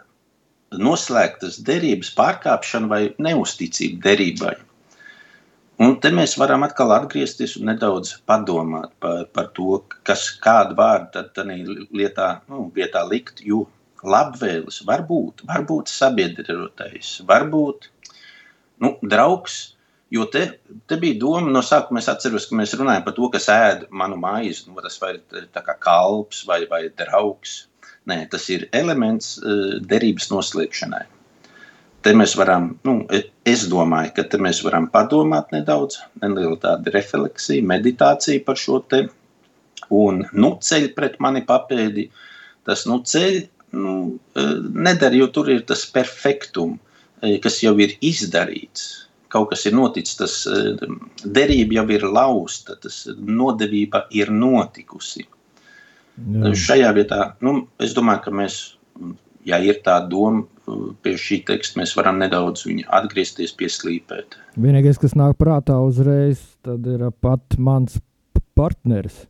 noslēgtas 0.73 1.59
derības 1.65 2.11
pārkāpšana 2.17 2.89
vai 2.89 3.01
neusticība 3.21 4.01
derībai. 4.09 4.53
Un 5.83 5.95
te 6.01 6.11
mēs 6.13 6.35
varam 6.37 6.63
atkal 6.65 6.93
atgriezties 6.95 7.55
un 7.59 7.71
nedaudz 7.71 8.13
padomāt 8.29 8.91
par, 9.03 9.25
par 9.33 9.49
to, 9.57 9.79
kas 10.07 10.27
kādu 10.43 10.77
vārdu 10.77 11.09
tad 11.15 11.31
tādā 11.37 11.57
lietā, 11.97 12.27
nu, 12.49 12.67
vietā 12.75 13.01
likt. 13.09 13.41
Jo 13.41 13.65
labvēlis 14.03 14.83
var 14.87 15.05
būt, 15.09 15.45
var 15.49 15.65
būt 15.67 15.89
sabiedrotais, 15.89 17.15
var 17.27 17.47
būt 17.49 17.89
nu, 18.83 18.93
draugs, 19.01 19.73
Jo 20.13 20.27
te, 20.29 20.43
te 20.85 20.97
bija 21.01 21.17
doma 21.23 21.49
no 21.49 21.63
sākuma, 21.65 22.01
es 22.03 22.07
atceros, 22.11 22.45
ka 22.45 22.57
mēs 22.59 22.75
runājam 22.77 23.05
par 23.05 23.15
to, 23.17 23.29
kas 23.33 23.47
ēd 23.49 23.87
manu 24.01 24.19
maizi. 24.21 24.67
Nu, 24.67 24.77
tas 24.85 24.99
vai 25.01 25.15
ir 25.17 25.47
kalps 25.81 26.43
vai, 26.45 26.59
vai 26.69 26.83
draugs. 27.01 27.63
Nē, 28.09 28.19
tas 28.29 28.45
ir 28.53 28.67
elements 28.77 29.37
uh, 29.39 29.79
derības 29.89 30.29
noslēgšanai. 30.29 31.03
Te 32.03 32.11
mēs 32.19 32.35
varam, 32.35 32.67
nu, 32.83 32.97
e, 33.15 33.21
es 33.47 33.63
domāju, 33.71 34.11
ka 34.17 34.25
te 34.29 34.37
mēs 34.43 34.59
varam 34.65 34.89
padomāt 34.91 35.53
nedaudz, 35.55 36.01
neliela 36.21 36.59
tāda 36.59 36.91
refleksija, 36.93 37.63
meditācija 37.63 38.43
par 38.45 38.59
šo 38.59 38.81
te. 38.91 39.05
Un 39.93 40.25
nu 40.35 40.49
ceļ 40.67 40.89
pret 40.97 41.15
mani 41.23 41.41
papēdi, 41.47 42.09
tas 42.67 42.83
nu 42.89 42.99
ceļ 43.07 43.39
nu, 43.79 43.95
e, 44.35 44.45
nedara, 44.89 45.15
jo 45.15 45.29
tur 45.33 45.49
ir 45.55 45.63
tas 45.69 45.87
perfektum, 45.95 46.75
e, 47.23 47.37
kas 47.43 47.61
jau 47.63 47.73
ir 47.79 47.95
izdarīts 48.03 48.91
kaut 49.33 49.49
kas 49.51 49.65
ir 49.69 49.75
noticis, 49.77 50.17
tas 50.19 50.37
eh, 50.49 50.85
derība 51.25 51.81
jau 51.81 51.85
ir 51.95 52.07
lausta, 52.07 52.77
tas 52.81 53.03
nodevība 53.17 54.05
ir 54.15 54.31
notikusi. 54.33 55.25
Jā. 56.13 56.53
Šajā 56.53 56.93
vietā, 56.93 57.19
nu, 57.41 57.63
es 57.81 57.95
domāju, 57.97 58.21
ka 58.27 58.33
mēs, 58.37 58.57
ja 59.49 59.57
ir 59.65 59.81
tā 59.85 59.97
doma 60.05 60.45
pie 61.03 61.15
šī 61.19 61.41
teksta, 61.47 61.79
mēs 61.81 61.95
varam 61.97 62.21
nedaudz 62.21 62.67
viņu 62.67 62.85
atgriezties, 62.93 63.55
pieslīpēt. 63.57 64.37
Vienīgais, 64.61 65.01
kas 65.01 65.17
nāk 65.19 65.35
prātā 65.41 65.79
uzreiz, 65.83 66.43
tad 66.63 66.85
ir 66.87 67.09
pat 67.23 67.57
mans 67.57 67.97
partneris 68.55 69.25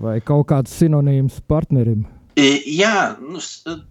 vai 0.00 0.18
kaut 0.24 0.48
kāds 0.50 0.72
sinonīms 0.80 1.40
partnerim. 1.48 2.06
Jā, 2.40 3.16
nu, 3.20 3.40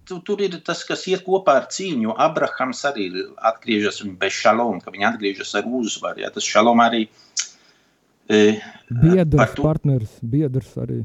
tu, 0.07 0.17
tur 0.25 0.41
ir 0.41 0.55
tas, 0.65 0.81
kas 0.87 1.03
iet 1.11 1.25
kopā 1.25 1.57
ar 1.59 1.67
cīņu. 1.73 2.13
Abrahams 2.23 2.81
arī 2.87 3.09
atgriežas 3.49 3.99
bez 4.21 4.37
šaloma, 4.37 4.79
ka 4.83 4.93
viņi 4.93 5.07
atgriežas 5.09 5.51
ar 5.59 5.67
uzvaru. 5.67 6.23
Jā, 6.23 6.31
tas 6.33 6.47
šalom 6.47 6.81
arī. 6.83 7.05
E, 8.29 8.59
biedrs, 8.89 9.39
par 9.41 9.55
to, 9.57 9.65
partners, 9.65 10.17
biedrs 10.21 10.71
arī. 10.79 11.01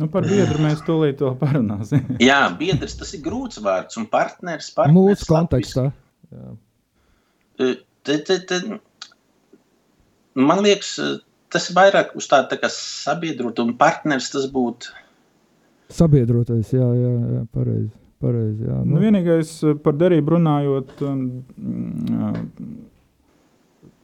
Nu, 0.00 0.08
par 0.08 0.24
biedru 0.24 0.62
mēs 0.64 0.80
tūlīt 0.86 1.20
vēl 1.20 1.34
parunāsim. 1.40 2.14
jā, 2.30 2.40
biedrs 2.60 2.96
tas 2.98 3.12
ir 3.16 3.22
grūts 3.24 3.60
vārds 3.62 4.00
un 4.00 4.08
partners. 4.10 4.70
partners 4.76 4.96
Mūsu 4.96 5.28
kontekstā. 5.28 5.90
Jā. 6.32 6.54
Te, 7.60 8.16
te, 8.24 8.38
te, 8.48 8.60
man 10.40 10.64
liekas, 10.64 10.94
tas 11.52 11.68
ir 11.68 11.76
vairāk 11.76 12.16
uz 12.16 12.30
tādu 12.30 12.56
tā 12.56 12.72
sabiedrotu 12.72 13.66
un 13.66 13.76
partners 13.80 14.32
tas 14.32 14.48
būtu 14.50 14.96
Sabiedrotais, 15.90 16.70
jā, 16.74 16.86
jā, 16.94 17.10
jā 17.34 17.42
pareizi. 17.54 17.90
Pareizi, 18.20 18.66
jā. 18.68 18.78
Nu. 18.84 18.96
Nu, 18.96 19.00
vienīgais 19.00 19.52
eh, 19.64 19.76
par 19.80 19.96
derību 19.96 20.36
runājot, 20.36 20.90
um, 21.08 21.22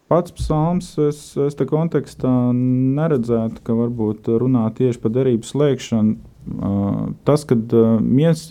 pats 0.09 0.33
psalms, 0.39 0.95
es, 1.05 1.21
es 1.45 1.59
te 1.59 1.67
kontekstā 1.69 2.33
neredzētu, 2.55 3.61
ka 3.67 3.77
varbūt 3.77 4.31
runā 4.41 4.65
tieši 4.79 5.03
par 5.03 5.13
derību 5.19 5.47
slēgšanu. 5.47 6.17
Uh, 6.47 7.09
tas, 7.27 7.43
ka 7.45 7.57
uh, 7.59 7.97
mies, 7.99 8.47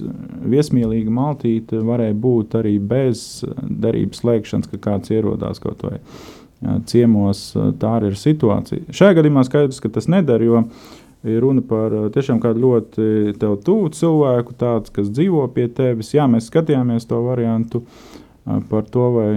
viesmīlīga 0.52 1.14
maltīte 1.16 1.80
varēja 1.88 2.18
būt 2.26 2.58
arī 2.60 2.76
bez 2.84 3.46
derības 3.56 4.20
slēgšanas, 4.20 4.68
ka 4.68 4.82
kāds 4.84 5.14
ierodās 5.16 5.64
kaut 5.64 5.86
vai 5.88 5.96
jā, 5.96 6.76
ciemos, 6.92 7.48
tā 7.80 7.94
arī 8.02 8.12
ir 8.12 8.20
situācija. 8.20 8.92
Šajā 8.92 9.16
gadījumā 9.22 9.46
skaidrs, 9.48 9.80
ka 9.80 9.94
tas 9.96 10.12
nedara, 10.12 10.44
jo 10.44 10.60
uh, 10.60 10.92
ir 11.26 11.42
runa 11.42 11.64
par 11.66 11.94
eh, 11.94 12.10
tiešām 12.14 12.40
kādu 12.44 12.64
ļoti 12.66 13.36
tev 13.42 13.58
tuvu 13.66 13.92
cilvēku, 13.96 14.56
tāds, 14.60 14.94
kas 14.94 15.10
dzīvo 15.12 15.48
pie 15.56 15.68
tevis. 15.74 16.14
Jā, 16.16 16.28
mēs 16.32 16.50
skatījāmies 16.52 17.08
to 17.10 17.22
variantu 17.26 17.84
eh, 17.86 18.60
par 18.70 18.86
to, 18.92 19.08
vai 19.16 19.30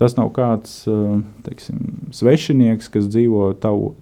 tas 0.00 0.16
nav 0.18 0.32
kāds 0.36 0.82
eh, 0.90 1.18
teiksim, 1.46 1.82
svešinieks, 2.14 2.90
kas 2.94 3.10
dzīvo 3.10 3.52
tavu 3.62 3.94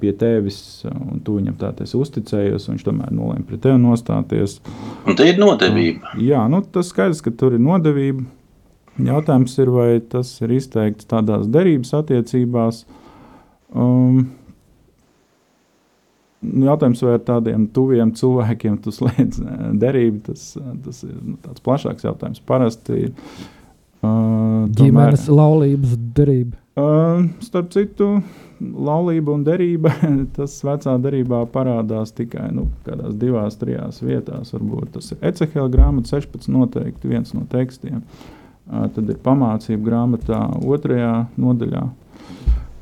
pie 0.00 0.10
tevis, 0.18 0.82
un 0.90 1.20
tu 1.24 1.36
viņam 1.36 1.54
tā 1.60 1.70
uzticējies, 1.94 2.64
un 2.66 2.74
viņš 2.74 2.84
tomēr 2.84 3.12
nolēma 3.14 3.46
pret 3.46 3.62
tevi 3.62 3.78
nostāties. 3.78 4.56
Un 5.06 5.14
tā 5.16 5.28
ir 5.30 5.38
nodevība. 5.38 6.16
Jā, 6.18 6.42
nu, 6.50 6.64
tas 6.74 6.90
skaidrs, 6.90 7.22
ka 7.22 7.30
tur 7.30 7.54
ir 7.54 7.62
nodevība. 7.62 8.26
Jautājums 8.98 9.54
ir, 9.62 9.70
vai 9.70 10.00
tas 10.02 10.32
ir 10.42 10.56
izteikts 10.56 11.06
tādās 11.06 11.46
derības 11.54 11.94
attiecībās. 11.94 12.82
Um, 13.70 14.32
jautājums, 16.42 17.02
vai 17.02 17.16
ar 17.16 17.22
tādiem 17.26 17.66
tuviem 17.74 18.12
cilvēkiem 18.16 18.78
tu 18.82 18.94
slēdz 18.94 19.42
eh, 19.42 19.62
derību, 19.82 20.22
tas, 20.30 20.50
eh, 20.60 20.72
tas 20.84 21.02
ir 21.06 21.14
nu, 21.16 21.36
tāds 21.42 21.64
plašāks 21.64 22.06
jautājums. 22.06 22.42
Parasti 22.46 23.08
uh, 23.08 24.66
ģimenes 24.78 25.26
tomēr, 25.26 25.40
laulības 25.40 25.96
derība. 26.16 26.58
Uh, 26.78 27.24
starp 27.42 27.72
citu, 27.74 28.20
laulība 28.62 29.34
un 29.34 29.44
derība, 29.46 29.92
tas 30.38 30.54
vecā 30.66 30.94
derībā 31.02 31.42
parādās 31.54 32.14
tikai 32.14 32.52
nu, 32.54 32.68
kādās 32.86 33.18
divās, 33.18 33.58
trijās 33.58 34.02
vietās. 34.04 34.54
Varbūt 34.54 34.94
tas 34.98 35.12
ir 35.14 35.30
Ecehela 35.32 35.70
grāmata 35.72 36.14
16, 36.14 36.50
noteikti 36.54 37.10
viens 37.10 37.34
no 37.34 37.46
tekstiem. 37.50 38.04
Uh, 38.68 38.86
tad 38.94 39.08
ir 39.08 39.18
pamācība 39.24 39.82
grāmatā 39.90 40.44
otrajā 40.62 41.14
nodaļā. 41.40 41.86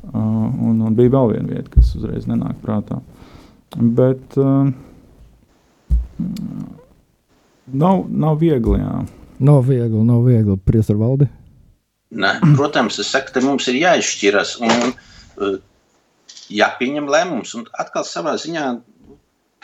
Uh, 0.07 0.17
un, 0.17 0.81
un 0.87 0.95
bija 0.97 1.17
vēl 1.17 1.33
viena 1.33 1.49
vieta, 1.51 1.71
kas 1.73 1.97
uzreiz 1.97 2.29
nenāk 2.29 2.59
prātā. 2.63 3.01
Uh, 3.01 3.16
Bet 3.77 4.37
uh, 4.41 4.71
nav, 7.73 8.05
nav 8.09 8.39
viegli. 8.41 8.81
Jā. 8.81 9.03
Nav 9.47 9.67
viegli, 9.69 10.03
nav 10.09 10.25
viegli. 10.25 10.57
Prieks 10.65 10.91
ar 10.95 11.01
valdi. 11.01 11.29
Ne, 12.17 12.37
protams, 12.57 13.01
es 13.03 13.11
saku, 13.13 13.35
ka 13.35 13.43
mums 13.45 13.67
ir 13.69 13.81
jāizšķiras 13.83 14.57
un 14.65 14.93
uh, 14.93 15.57
jāpieņem 16.53 17.09
lēmums. 17.13 17.53
Un 17.59 17.67
atkal 17.77 18.07
savā 18.09 18.37
ziņā 18.41 18.67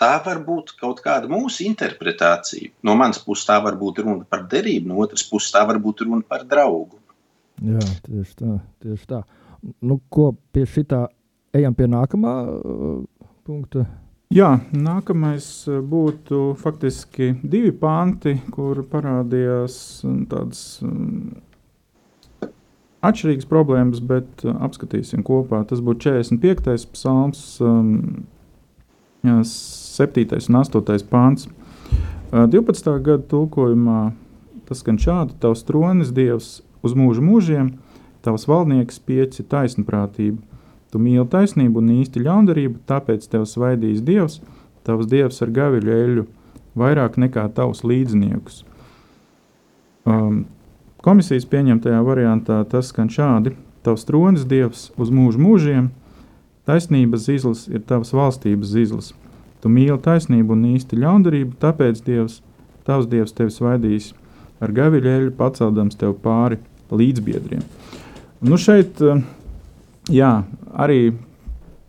tā 0.03 0.13
var 0.27 0.43
būt 0.45 0.75
kaut 0.81 1.01
kāda 1.05 1.31
mūsu 1.31 1.65
interpretācija. 1.69 2.73
No 2.85 2.97
manas 2.99 3.23
puses 3.23 3.47
tā 3.49 3.61
var 3.65 3.79
būt 3.81 4.03
runa 4.05 4.27
par 4.29 4.45
derību, 4.51 4.91
no 4.91 5.01
otras 5.05 5.25
puses 5.29 5.55
tā 5.55 5.65
var 5.69 5.79
būt 5.83 6.05
runa 6.05 6.27
par 6.29 6.45
draugu. 6.49 6.99
Jā, 7.63 7.87
tieši 8.05 8.37
tā. 8.43 8.59
Tieši 8.83 9.09
tā. 9.09 9.23
Nu, 9.87 10.01
ko 10.11 10.33
pie 10.53 10.67
šitā 10.67 11.05
ejam 11.55 11.77
pie 11.79 11.87
nākamā 11.87 12.37
uh, 12.43 13.03
punkta? 13.47 13.87
Jā, 14.33 14.63
nākamais 14.73 15.47
eh, 15.69 15.81
būtu 15.85 16.55
faktiski 16.57 17.35
divi 17.43 17.69
panti, 17.77 18.39
kur 18.55 18.79
parādījās 18.89 19.75
mm, 20.07 20.23
tādas 20.31 20.61
mm, 20.81 22.47
atšķirīgas 23.05 23.49
problēmas, 23.51 24.01
bet 24.01 24.47
eh, 24.47 24.55
apskatīsim 24.65 25.21
kopā. 25.27 25.61
Tas 25.69 25.83
būtu 25.85 26.07
45. 26.07 26.87
psalms, 26.95 27.43
7. 27.61 27.67
Mm, 29.21 29.45
un 30.49 30.61
8. 30.63 31.05
pāns. 31.13 31.45
12. 32.33 32.89
Eh, 32.89 33.03
gada 33.05 33.21
tulkojumā 33.35 34.01
tas 34.71 34.81
skan 34.81 34.97
šādi: 34.97 35.37
Tavs 35.45 35.67
tronis, 35.69 36.15
Dievs, 36.17 36.63
uz 36.81 36.97
mūžu 36.97 37.21
mūžiem, 37.27 37.75
tavs 38.25 38.49
valdnieks 38.49 38.97
pieci 39.05 39.45
taisnprātība. 39.45 40.41
Tu 40.93 41.01
mīli 41.01 41.25
taisnību 41.33 41.81
un 41.81 41.95
īsti 41.95 42.21
ļaundarību, 42.21 42.83
tāpēc 42.89 43.25
tev 43.33 43.47
svaidīs 43.49 44.03
Dievs, 44.05 44.43
tavs 44.85 45.09
Dievs 45.09 45.41
ar 45.45 45.53
gaviļu 45.57 45.95
eļu, 45.97 46.27
vairāk 46.77 47.17
nekā 47.21 47.47
tavs 47.57 47.81
līdzniekus. 47.87 48.61
Um, 50.05 50.45
komisijas 51.05 51.49
pieņemtajā 51.49 52.03
variantā 52.05 52.61
tas 52.69 52.93
skan 52.93 53.09
šādi: 53.13 53.55
Tavs 53.83 54.05
tronis, 54.07 54.45
Dievs, 54.47 54.91
uz 55.01 55.11
mūžu 55.11 55.41
mūžiem, 55.43 55.89
taisnības 56.69 57.27
zīles 57.27 57.67
ir 57.73 57.83
tavas 57.89 58.13
valstības 58.15 58.77
zīles. 58.77 59.13
Tu 59.63 59.71
mīli 59.73 59.97
taisnību 60.03 60.57
un 60.57 60.67
īsti 60.75 60.99
ļaundarību, 60.99 61.57
tāpēc 61.63 62.03
Dievs, 62.05 62.41
tavs 62.87 63.09
Dievs 63.11 63.33
tevi 63.39 63.55
svaidīs 63.55 64.13
ar 64.63 64.75
gaviļu 64.75 65.11
eļu, 65.17 65.37
paceldams 65.39 65.99
tev 65.99 66.19
pāri 66.23 66.61
līdzbiedriem. 66.93 67.63
Nu 68.43 68.59
šeit, 68.59 69.01
uh, 69.03 69.23
jā, 70.11 70.33
arī 70.73 71.13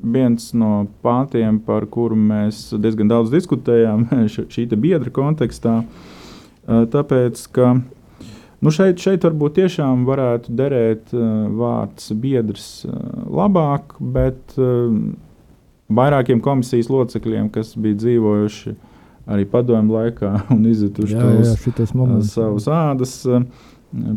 viens 0.04 0.52
no 0.58 0.86
pāntiem, 1.04 1.62
par 1.64 1.88
kuru 1.92 2.18
mēs 2.20 2.68
diezgan 2.76 3.12
daudz 3.12 3.32
diskutējām 3.34 4.08
šī 4.54 4.68
biedra 4.76 5.14
kontekstā. 5.14 5.82
Tāpēc, 6.68 7.42
ka 7.56 7.74
nu 8.64 8.72
šeit, 8.72 9.02
šeit 9.04 9.26
varbūt 9.28 9.58
tiešām 9.60 10.06
varētu 10.08 10.54
derēt 10.56 11.12
vārds 11.12 12.12
biedrs 12.20 12.68
labāk, 13.28 13.98
bet 14.00 14.56
vairākiem 15.94 16.42
komisijas 16.44 16.90
locekļiem, 16.92 17.50
kas 17.54 17.74
bija 17.76 18.00
dzīvojuši 18.00 18.76
arī 19.34 19.46
padomju 19.48 19.98
laikā 19.98 20.32
un 20.56 20.64
izjutuši 20.68 21.18
savus 22.28 22.70
ādas, 22.72 23.18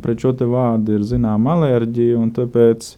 pret 0.02 0.22
šo 0.22 0.32
vārdu 0.50 0.96
ir 0.96 1.04
zināma 1.06 1.56
alerģija. 1.56 2.22
Tāpēc 2.36 2.94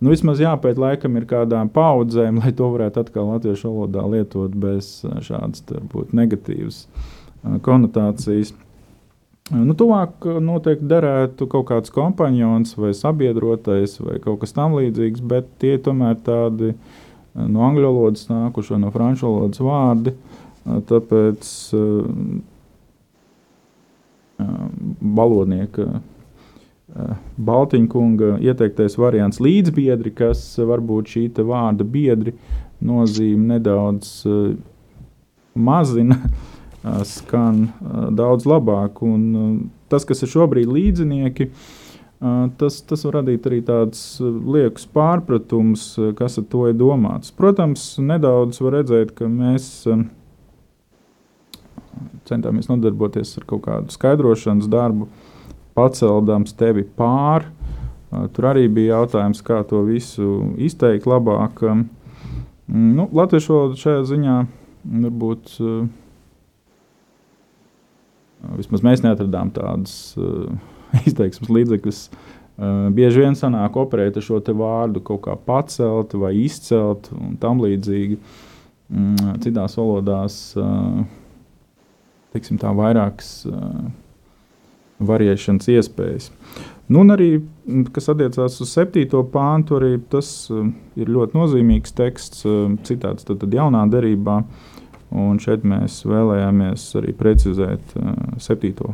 Nu, 0.00 0.08
vismaz 0.08 0.40
jāpēt 0.40 0.78
laikam 0.80 1.18
ir 1.20 1.26
kādām 1.28 1.68
paudzēm, 1.72 2.38
lai 2.40 2.54
to 2.56 2.70
varētu 2.72 3.02
atkal 3.02 3.34
latviešu 3.34 3.68
valodā 3.68 4.06
lietot 4.08 4.54
bez 4.56 5.02
eh, 5.04 5.18
šādas 5.26 5.66
varbūt 5.68 6.14
negatīvas 6.16 6.86
eh, 6.86 7.58
konotācijas. 7.66 8.54
Nu, 9.52 9.74
tuvāk 9.76 10.24
eh, 10.24 10.38
noteikti 10.40 10.88
derētu 10.88 11.50
kaut 11.52 11.68
kāds 11.68 11.92
kompanions 11.92 12.72
vai 12.80 12.94
sabiedrotais 12.96 13.98
vai 14.00 14.16
kaut 14.24 14.40
kas 14.40 14.56
tamlīdzīgs, 14.56 15.20
bet 15.20 15.52
tie 15.60 15.76
tomēr 15.84 16.16
tādi 16.24 16.72
no 17.36 17.66
angļu 17.68 17.90
valodas 17.90 18.24
nākuši 18.32 18.76
vai 18.76 18.80
no 18.86 18.94
franču 18.94 19.28
valodas 19.28 19.60
vārdi. 19.62 20.14
Tāpēc 20.88 21.50
valodnieka 25.00 25.86
Eh, 25.90 25.98
Baltiņkunga 27.40 28.38
ieteiktais 28.42 28.96
variants 28.98 29.40
līdzbiedri, 29.42 30.12
kas 30.16 30.42
varbūt 30.58 31.12
šī 31.14 31.24
vārda 31.46 31.86
biedri 31.86 32.34
nozīme 32.84 33.54
nedaudz 33.54 34.10
uh, 34.28 34.54
mazina, 35.54 36.18
uh, 36.20 37.02
skan 37.16 37.68
uh, 37.68 38.08
daudz 38.16 38.48
labāk. 38.48 39.02
Un, 39.06 39.70
tas, 39.92 40.06
kas 40.08 40.24
ir 40.24 40.32
šobrīd 40.32 40.70
līdzinieki, 40.70 41.50
tas, 42.60 42.74
tas 42.84 43.02
var 43.06 43.14
radīt 43.20 43.46
arī 43.48 43.62
tādus 43.64 44.02
liekus 44.20 44.84
pārpratumus, 44.92 45.86
uh, 45.96 46.10
kas 46.16 46.40
ar 46.42 46.48
to 46.52 46.66
ir 46.68 46.76
domāts. 46.80 47.32
Protams, 47.32 47.94
nedaudz 48.02 48.60
var 48.60 48.80
redzēt, 48.80 49.14
ka 49.16 49.30
mēs 49.30 49.86
centāmies 52.28 52.68
nodarboties 52.70 53.36
ar 53.38 53.46
kaut 53.48 53.64
kādu 53.66 53.94
skaidrošanas 53.94 54.68
darbu, 54.70 55.08
paceldams 55.80 56.52
tevi 56.60 56.84
pāri. 56.84 57.48
Tur 58.34 58.48
arī 58.50 58.66
bija 58.68 58.98
jautājums, 58.98 59.40
kā 59.46 59.60
to 59.70 59.84
visu 59.86 60.50
izteikt 60.58 61.06
labāk. 61.08 61.62
Nu, 62.70 63.06
Latviešu 63.14 63.54
valoda 63.54 63.78
šajā 63.78 64.02
ziņā 64.10 64.36
varbūt 65.04 65.54
vismaz 68.58 68.84
mēs 68.86 69.04
neatradām 69.04 69.52
tādas 69.54 69.94
izteiksmes 71.08 71.52
līdzekļus. 71.52 72.02
Bieži 72.92 73.22
vien 73.22 73.38
sanāk 73.38 73.78
operēt 73.80 74.18
ar 74.20 74.26
šo 74.26 74.40
vārdu 74.58 75.00
kaut 75.04 75.22
kā 75.24 75.36
pacelt 75.38 76.12
vai 76.18 76.34
izcelt 76.42 77.08
un 77.14 77.38
tam 77.40 77.62
līdzīgi. 77.62 78.18
Citās 79.40 79.76
valodās, 79.78 80.36
teiksim 82.34 82.58
tā, 82.60 82.74
vairākas 82.74 83.30
variēšanas 85.00 85.70
iespējas. 85.74 86.30
Nu, 86.90 87.04
un 87.04 87.14
arī, 87.14 87.28
kas 87.94 88.10
attiecās 88.10 88.56
uz 88.64 88.72
7. 88.74 89.06
pāntu, 89.30 89.78
arī 89.78 89.92
tas 90.10 90.30
ir 90.50 91.12
ļoti 91.12 91.38
nozīmīgs 91.38 91.94
teksts, 91.96 92.42
citāts 92.88 93.26
tad, 93.28 93.38
tad 93.44 93.54
jaunā 93.54 93.84
derībā. 93.92 94.40
Un 95.10 95.38
šeit 95.42 95.62
mēs 95.66 96.00
vēlējāmies 96.06 96.84
arī 97.00 97.14
precizēt 97.18 97.94
uh, 97.98 98.10
7. 98.42 98.90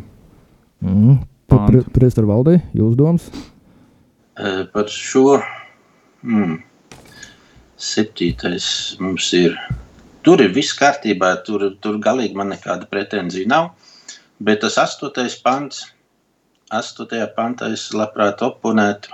Mm. 0.85 1.19
Pre, 1.47 1.83
Priester 1.95 2.27
valdē, 2.29 2.59
jūs 2.77 2.97
domas? 2.99 3.27
Par 4.37 4.89
šo 4.93 5.39
mm, 6.25 6.57
septītais 7.81 8.69
mums 9.01 9.29
ir. 9.37 9.57
Tur 10.27 10.43
ir 10.43 10.51
viss 10.53 10.75
kārtībā, 10.77 11.37
tur, 11.47 11.69
tur 11.81 12.01
galīgi 12.03 12.37
man 12.37 12.51
nekāda 12.53 12.89
pretenzija 12.91 13.49
nav. 13.49 13.71
Bet 14.43 14.65
tas 14.65 14.77
astotais 14.83 15.39
pants 15.41 15.85
8. 16.71 17.07
pantā 17.37 17.71
es 17.75 17.91
labprāt 17.95 18.43
oponētu. 18.43 19.13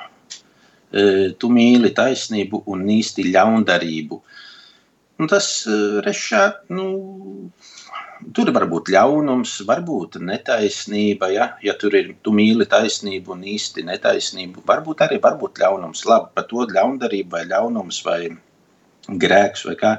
E, 0.92 1.02
tu 1.40 1.48
mīli 1.52 1.92
taisnību 1.96 2.62
un 2.72 2.86
īsti 2.94 3.26
ļaundarību. 3.28 4.18
Nu, 5.20 5.28
tas 5.28 5.48
e, 5.68 5.76
rešā, 6.04 6.42
nu, 6.72 6.86
tur 8.32 8.52
var 8.56 8.66
būt 8.70 8.88
ļaunums, 8.94 9.58
varbūt 9.68 10.18
netaisnība. 10.24 11.28
Ja, 11.32 11.50
ja 11.64 11.76
tur 11.80 11.96
ir 11.98 12.14
tu 12.24 12.32
mīli 12.36 12.68
taisnību 12.72 13.36
un 13.36 13.44
īsti 13.54 13.84
netaisnību, 13.88 14.64
varbūt 14.68 15.04
arī 15.04 15.20
varbūt 15.20 15.60
ļaunums. 15.60 16.06
Labi, 16.08 16.32
par 16.36 16.48
to 16.48 16.64
ļaundarību 16.72 17.36
vai 17.36 17.46
ļaunums 17.52 18.02
vai 18.08 18.20
grēks 19.08 19.68
vai 19.68 19.76
kā. 19.80 19.96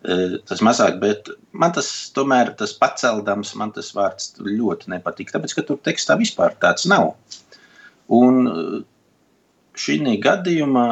Uh, 0.00 0.38
tas 0.48 0.62
mazāk, 0.64 0.94
bet 1.00 1.28
man 1.52 1.74
tas 1.74 1.90
tomēr 2.14 2.54
tas 2.58 2.72
paceldams, 2.78 3.54
man 3.58 3.72
tas 3.74 3.90
vārds 3.96 4.32
ļoti 4.44 4.92
nepatīk, 4.94 5.32
tāpēc, 5.34 5.56
ka 5.56 5.66
tur 5.66 5.80
tekstā 5.84 6.16
vispār 6.20 6.56
tāds 6.62 6.86
nav. 6.90 7.14
Un 8.10 8.50
šī 9.78 10.00
gadījumā 10.22 10.88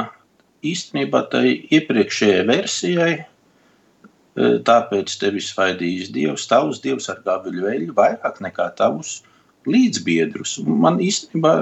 īstenībā 0.66 1.24
tai 1.32 1.46
iepriekšējai 1.74 2.46
versijai, 2.48 3.12
tāpēc 4.38 5.14
tevi 5.20 5.42
svaidījis 5.42 6.12
Dievs, 6.14 6.46
tavs 6.50 6.82
Dievs 6.82 7.08
ar 7.10 7.22
gaviļu 7.24 7.64
veļu 7.66 7.96
vairāk 7.96 8.38
nekā 8.44 8.70
tavus 8.78 9.18
līdzbiedrus. 9.68 10.58
Man 10.62 11.00
īstenībā 11.02 11.54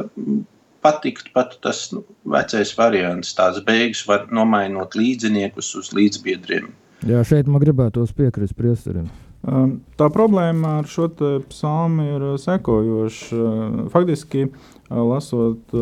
patikt 0.85 1.32
pat 1.35 1.56
tas 1.64 1.87
nu, 1.92 2.04
vecais 2.37 2.72
variants, 2.78 3.32
tās 3.37 3.59
beigas 3.64 4.04
var 4.09 4.28
nomainot 4.30 4.94
līdziniekus 4.98 5.72
uz 5.80 5.92
līdzbiedriem. 5.96 6.68
Jā, 7.04 7.20
šeit 7.28 7.48
man 7.50 7.61
gribētos 7.61 8.14
piekrist 8.16 8.56
priesterim. 8.56 9.11
Um, 9.46 9.76
tā 9.94 10.09
problēma 10.11 10.80
ar 10.80 10.88
šo 10.90 11.06
psalmu 11.50 12.06
ir 12.16 12.22
uh, 12.24 12.38
sekojoša. 12.40 13.37
Uh, 13.37 13.74
faktiski, 13.92 14.46
uh, 14.48 15.02
lasot 15.06 15.74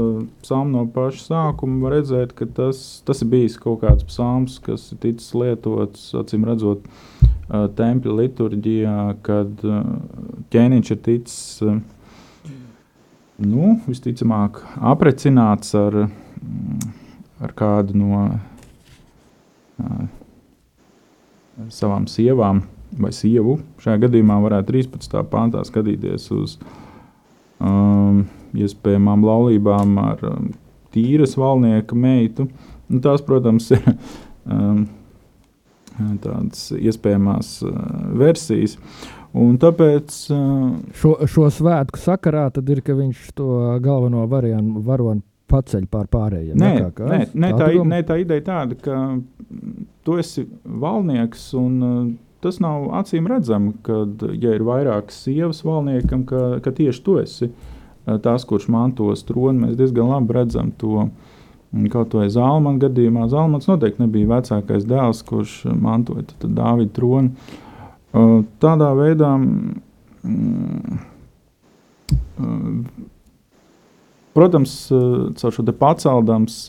psalmu 0.43 0.75
no 0.75 0.83
paša 0.93 1.23
sākuma, 1.23 1.79
var 1.87 1.95
redzēt, 1.97 2.35
ka 2.37 2.49
tas, 2.59 2.83
tas 3.07 3.23
ir 3.25 3.31
bijis 3.33 3.57
kaut 3.63 3.81
kāds 3.85 4.05
psalms, 4.11 4.59
kas 4.65 4.91
ir 4.93 5.01
ticis 5.05 5.31
lietots, 5.39 6.11
acīm 6.19 6.45
redzot, 6.49 6.85
tempļa 7.79 8.15
liturģijā, 8.19 8.99
kad 9.25 9.65
ķēniņš 10.53 10.93
ir 10.95 11.01
ticis, 11.05 11.63
nu, 13.45 13.75
visticamāk, 13.85 14.63
aprecināts 14.81 15.77
ar, 15.77 16.07
ar 17.45 17.53
kādu 17.61 18.01
no 18.01 18.23
savām 21.73 22.09
sievām 22.11 22.63
vai 23.01 23.11
sievu. 23.15 23.59
Šajā 23.83 24.05
gadījumā 24.07 24.39
varētu 24.45 24.73
13. 24.73 25.17
pāntā 25.31 25.65
skatīties 25.67 26.29
uz 26.35 26.59
um, 27.59 28.25
iespējamām 28.55 29.25
laulībām 29.27 29.99
ar 30.03 30.23
um, 30.31 30.53
tīras 30.95 31.37
valnieka 31.39 31.97
meitu. 31.99 32.49
Un 32.91 33.03
tās, 33.05 33.25
protams, 33.25 33.71
ir 33.75 33.83
um, 34.45 34.85
tādas 36.23 36.69
iespējamās 36.77 37.57
uh, 37.67 37.77
versijas. 38.21 38.79
Un 39.35 39.57
tāpēc 39.59 40.15
uh, 40.31 40.75
šo, 40.95 41.17
šo 41.27 41.49
svētku 41.51 41.99
sakarā 41.99 42.47
ir, 42.63 42.83
ka 42.87 42.95
viņš 42.95 43.31
to 43.35 43.49
galveno 43.83 44.29
variantu 44.31 44.85
varoni 44.87 45.25
paceļ 45.51 45.89
pār 45.91 46.07
pārējiem. 46.11 46.59
Nē, 46.59 46.73
kā, 46.79 46.91
kā? 46.99 47.09
nē, 47.11 47.19
nē, 47.35 47.51
tā, 47.59 47.71
nē, 47.91 48.01
tā 48.07 48.19
ideja 48.23 48.45
tāda, 48.47 48.79
ka 48.81 49.01
tu 50.05 50.19
esi 50.21 50.47
valnieks 50.65 51.49
un 51.59 51.83
uh, 51.83 52.09
tas 52.45 52.61
nav 52.61 52.91
acīm 53.01 53.29
redzami, 53.31 53.73
ka, 53.87 54.03
ja 54.37 54.53
ir 54.57 54.65
vairākas 54.67 55.23
sievas 55.25 55.63
valniekam, 55.65 56.27
ka, 56.29 56.59
ka 56.65 56.73
tieši 56.77 57.05
tu 57.05 57.17
esi 57.23 57.51
tas, 58.05 58.45
kurš 58.45 58.69
mantos 58.69 59.25
troni, 59.25 59.63
mēs 59.63 59.79
diezgan 59.79 60.11
labi 60.13 60.37
redzam 60.37 60.73
to. 60.81 61.09
Kaut 61.91 62.13
vai 62.15 62.29
Zalmana 62.31 62.79
gadījumā, 62.85 63.25
Zalmans 63.33 63.67
noteikti 63.67 64.05
nebija 64.05 64.29
vecākais 64.31 64.85
dēls, 64.87 65.25
kurš 65.27 65.57
mantoja 65.73 66.23
Dāvida 66.45 66.93
troni. 66.95 67.33
Tādā 68.63 68.93
veidā 68.95 69.33
mm, 69.41 71.01
protams, 74.37 74.77
caur 75.41 75.57
šo 75.57 75.67
paceldams 75.81 76.61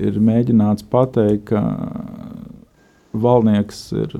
ir 0.00 0.20
mēģināts 0.20 0.86
pateikt, 0.90 1.50
ka 1.52 1.62
valdnieks 3.14 3.86
ir 4.02 4.16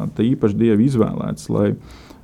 īpaši 0.00 0.56
dievi 0.56 0.86
izvēlēts, 0.88 1.48
lai, 1.52 1.74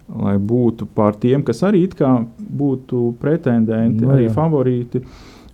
lai 0.08 0.36
būtu 0.38 0.88
pār 0.96 1.16
tiem, 1.20 1.44
kas 1.44 1.62
arī 1.66 1.86
būtu 1.86 3.14
pretendenti, 3.20 4.04
no, 4.04 4.10
nu 4.10 4.14
arī 4.16 4.28
favorīti. 4.32 5.04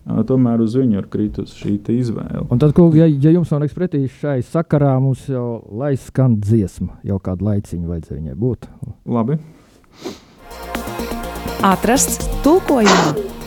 Tomēr 0.02 0.58
uz 0.64 0.74
viņu 0.74 0.98
ir 0.98 1.04
kritusi 1.06 1.60
šī 1.60 1.76
izvēle. 1.94 2.48
Un 2.50 2.58
tad, 2.58 2.72
kungi, 2.74 2.98
ja, 2.98 3.06
ja 3.06 3.30
jums 3.36 3.52
nav 3.54 3.60
nekas 3.62 3.76
pretī 3.76 4.00
šai 4.10 4.40
sakarā, 4.42 4.96
mums 4.98 5.28
jau 5.30 5.62
lai 5.70 5.92
skan 5.94 6.34
dziesma, 6.42 6.98
jau 7.06 7.20
kādu 7.22 7.46
laiciņu 7.46 7.86
vajadzēja 7.86 8.18
viņai 8.18 8.34
būt. 8.42 8.66
Labi. 9.06 9.38
Atrasts 11.62 12.26
tulkojumā. 12.42 13.41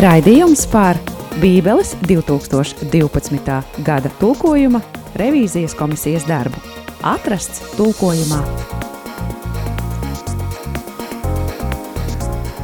Raidījums 0.00 0.62
par 0.72 0.96
Bībeles 1.42 1.90
2012. 2.08 3.56
gada 3.84 4.08
tulkojuma 4.16 4.78
revīzijas 5.20 5.74
komisijas 5.76 6.22
darbu. 6.24 6.56
Atrasts 7.04 7.74
tulkojumā. 7.74 8.38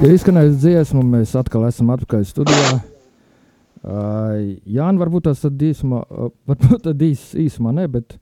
Ja 0.01 0.15
izskanēs 0.15 0.57
dziesmu, 0.63 1.03
mēs 1.05 1.35
atkal 1.37 1.67
esam 1.69 1.91
atpakaļ 1.93 2.25
studijā. 2.25 2.79
Uh, 2.79 4.55
Jā, 4.65 4.87
varbūt 4.97 5.27
tas 5.29 5.43
tad 5.45 5.61
īsumā, 5.61 6.07
varbūt 6.49 6.89
īs, 7.05 7.27
īsumā 7.43 7.75
ne, 7.77 7.85
bet 7.99 8.17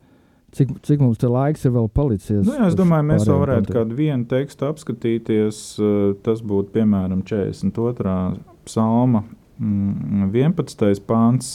cik, 0.59 0.73
cik 0.83 1.05
mums 1.05 1.23
te 1.23 1.31
laiks 1.31 1.63
ir 1.63 1.77
vēl 1.77 1.87
palicis? 1.95 2.43
Nu, 2.49 2.57
jā, 2.59 2.67
es 2.67 2.75
domāju, 2.75 3.07
mēs 3.13 3.29
vēl 3.31 3.39
varētu 3.45 3.79
kādu 3.79 4.01
vienu 4.01 4.27
tekstu 4.35 4.67
apskatīties. 4.73 5.63
Tas 6.27 6.43
būtu 6.43 6.75
piemēram 6.75 7.23
42. 7.23 8.19
Psalma 8.67 9.25
11. 9.59 10.83
Mm, 10.85 11.05
pāns. 11.07 11.55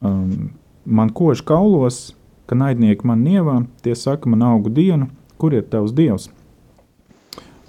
Um, 0.00 0.50
man 0.84 1.10
kož 1.10 1.42
kaulos, 1.44 2.14
ka 2.46 2.56
naidnieki 2.56 3.06
man 3.06 3.24
nievā, 3.26 3.60
tie 3.82 3.94
saka 3.96 4.28
man 4.30 4.44
augu 4.46 4.70
dienu, 4.70 5.08
kur 5.40 5.54
ir 5.54 5.66
tavs 5.66 5.94
dievs? 5.96 6.28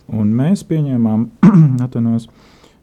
Un 0.08 0.32
mēs 0.38 0.64
pieņēmām, 0.68 1.26
atvainojos, 1.86 2.30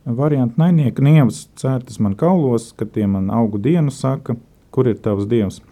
variantu 0.04 0.60
naidnieka 0.60 1.04
nievas 1.04 1.46
cērtas 1.60 2.00
man 2.02 2.16
kaulos, 2.18 2.72
ka 2.76 2.84
tie 2.84 3.06
man 3.08 3.30
augu 3.32 3.60
dienu 3.62 3.94
saka, 3.94 4.36
kur 4.74 4.90
ir 4.90 4.98
tavs 5.00 5.28
dievs. 5.30 5.62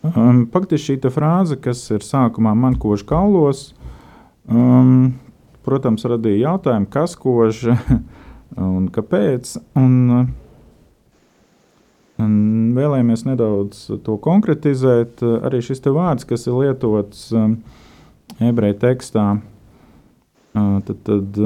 Um, 0.00 0.46
Faktiski 0.52 0.96
šī 0.96 1.12
frāze, 1.12 1.58
kas 1.60 1.82
ir 1.92 2.04
sākumā 2.04 2.54
man 2.56 2.76
kož 2.80 3.04
kaulos, 3.08 3.74
um, 4.48 5.12
protams, 5.64 6.06
radīja 6.08 6.48
jautājumu, 6.48 6.88
kas 6.92 7.16
kož 7.20 7.66
un 8.56 8.88
kāpēc. 8.92 9.54
Un, 9.78 10.32
un 12.20 12.34
vēlējāmies 12.76 13.26
nedaudz 13.28 13.86
to 14.06 14.16
konkretizēt. 14.22 15.22
Arī 15.22 15.62
šis 15.64 15.84
vārds, 15.86 16.26
kas 16.28 16.48
ir 16.48 16.58
lietots 16.58 17.28
um, 17.36 17.60
ebreju 18.40 18.80
tekstā, 18.82 19.28
Tad, 20.52 20.96
tad 21.06 21.36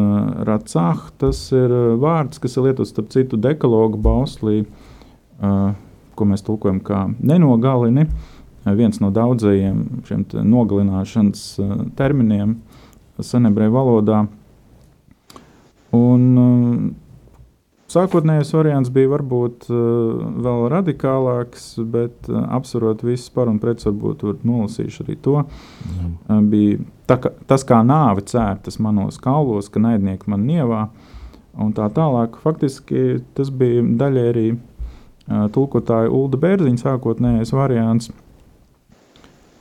racah, 0.49 1.01
tas 1.21 1.41
ir 1.53 1.73
vārds, 2.01 2.41
kas 2.41 2.57
ir 2.57 2.65
lietots 2.65 2.89
starp 2.95 3.11
citu 3.13 3.37
dekalogu 3.37 3.99
bauslī, 4.01 4.63
ko 6.17 6.29
mēs 6.31 6.45
tulkojam 6.47 6.79
kā 6.81 7.03
nenogalini. 7.21 8.07
Viens 8.65 8.97
no 9.05 9.11
daudzajiem 9.13 10.07
šiem 10.09 10.25
nogalināšanas 10.49 11.43
terminiem 11.99 12.57
senebreju 13.21 13.75
valodā. 13.75 14.23
Un 15.95 16.95
Sākotnējais 17.95 18.49
variants 18.57 18.91
bija 18.91 19.11
varbūt 19.13 19.67
uh, 19.69 20.23
vēl 20.43 20.65
radikālāks, 20.73 21.75
bet 21.93 22.31
uh, 22.31 22.41
apsverot 22.57 23.05
visus 23.05 23.29
par 23.35 23.51
un 23.51 23.61
pret, 23.63 23.83
varbūt 23.85 24.43
nolasīšu 24.49 25.05
arī 25.05 25.15
to. 25.23 25.43
Jā. 25.45 26.07
Uh, 26.33 26.41
bija 26.51 26.81
tā, 27.11 27.19
ka, 27.23 27.35
tas, 27.51 27.63
kā 27.69 27.83
nāve 27.87 28.25
cērtas 28.27 28.81
manos 28.83 29.21
kaulos, 29.23 29.69
ka 29.71 29.83
naidnieki 29.85 30.33
man 30.33 30.47
nievā, 30.49 30.87
un 31.61 31.75
tā 31.77 31.87
tālāk. 31.95 32.41
Faktiski 32.43 33.21
tas 33.37 33.53
bija 33.55 33.85
daļai 34.01 34.25
arī 34.33 34.47
uh, 34.57 35.45
tulkotāja 35.55 36.11
Ulda 36.11 36.41
Bērziņa 36.41 36.83
sākotnējais 36.87 37.55
variants. 37.55 38.11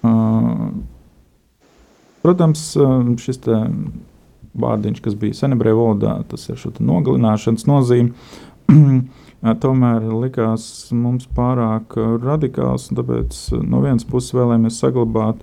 Uh, 0.04 0.72
protams, 2.26 2.66
uh, 2.80 3.14
šis 3.20 3.44
te 3.46 3.62
vārdiņš, 4.60 5.02
kas 5.04 5.16
bija 5.20 5.38
senebreju 5.38 5.80
valodā, 5.80 6.18
tas 6.30 6.46
ir 6.50 6.60
šo 6.62 6.74
nogalināšanas 6.80 7.68
nozīme. 7.70 8.14
Tomēr 9.64 10.06
likās 10.24 10.66
mums 10.96 11.26
pārāk 11.36 11.98
radikāls, 12.24 12.88
un 12.90 13.02
tāpēc 13.02 13.40
no 13.68 13.82
vienas 13.84 14.06
puses 14.08 14.36
vēlējāmies 14.38 14.78
saglabāt 14.80 15.42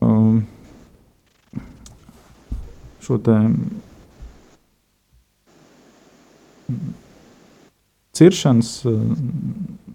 um, 0.00 0.40
šo 3.04 3.18
te 3.24 3.36
ciršanas 8.18 8.72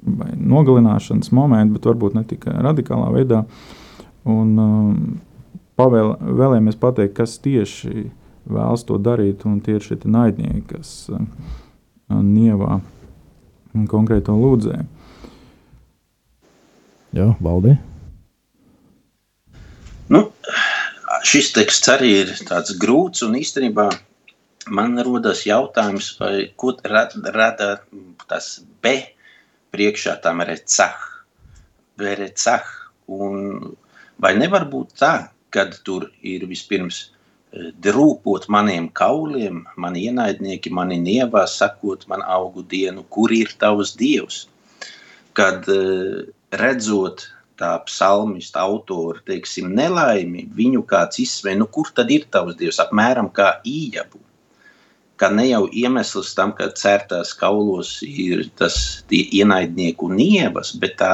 vai 0.04 0.32
nogalināšanas 0.38 1.32
momentu, 1.36 1.78
bet 1.78 1.90
varbūt 1.90 2.18
ne 2.18 2.24
tikai 2.28 2.56
radikālā 2.66 3.10
veidā. 3.14 3.44
Un, 4.30 4.54
um, 4.60 4.98
pavēl, 5.80 6.16
vēlējāmies 6.22 6.80
pateikt, 6.82 7.16
kas 7.18 7.38
tieši 7.44 8.10
vēlas 8.50 8.84
to 8.88 9.00
darīt, 9.02 9.46
un 9.50 9.62
tie 9.64 9.78
ir 9.78 9.86
šie 9.86 9.98
naidnieki, 10.04 10.66
kas 10.74 10.94
uh, 11.14 11.24
nievā 12.10 12.82
konkrēto 13.90 14.36
lūdzēju. 14.38 14.86
Jā, 17.14 17.28
Valdī. 17.46 17.76
Nu, 20.14 20.26
šis 21.26 21.52
teksts 21.56 21.92
arī 21.94 22.10
ir 22.24 22.34
tāds 22.48 22.74
grūts, 22.82 23.24
un 23.26 23.38
īstenībā 23.40 23.88
man 24.74 24.98
rodas 25.06 25.44
jautājums, 25.48 26.14
vai 26.20 26.50
ko 26.58 26.74
rada, 26.84 27.22
rada 27.36 27.70
tas 28.30 28.60
B 28.84 28.98
priekšā 29.74 30.18
tam 30.24 30.44
recah, 30.46 30.98
verecah, 31.98 32.66
un 33.10 33.76
vai 34.22 34.34
nevar 34.38 34.68
būt 34.70 34.98
tā, 35.02 35.14
kad 35.54 35.76
tur 35.86 36.08
ir 36.26 36.46
vispirms 36.50 37.04
e, 37.04 37.70
drūpot 37.86 38.50
maniem 38.54 38.90
kauliem, 38.98 39.64
mani 39.78 40.08
ienaidnieki, 40.10 40.74
mani 40.74 40.98
nievā, 41.02 41.46
sakot 41.50 42.08
man 42.12 42.26
augu 42.26 42.66
dienu, 42.70 43.06
kur 43.14 43.34
ir 43.36 43.54
tavs 43.62 43.94
dievs. 44.00 44.44
Kad 45.38 45.70
e, 45.70 45.80
redzot 46.58 47.28
tā 47.60 47.72
psalmista 47.88 48.64
autora, 48.66 49.22
teiksim, 49.28 49.72
nelaimi, 49.78 50.48
viņu 50.58 50.84
kāds 50.90 51.22
izsvei, 51.22 51.56
nu 51.60 51.70
kur 51.70 51.92
tad 51.96 52.12
ir 52.12 52.26
tavs 52.34 52.58
dievs, 52.60 52.82
apmēram 52.82 53.30
kā 53.34 53.60
ījabu. 53.68 54.22
Ka 55.22 55.30
ne 55.30 55.46
jau 55.46 55.68
iemesls 55.70 56.34
tam, 56.36 56.56
ka 56.58 56.72
cērtās 56.74 57.36
kaulos 57.38 58.00
ir 58.04 58.48
tas 58.58 58.76
ienaidnieku 59.14 60.10
nievas, 60.10 60.74
bet 60.82 60.98
tā 61.00 61.14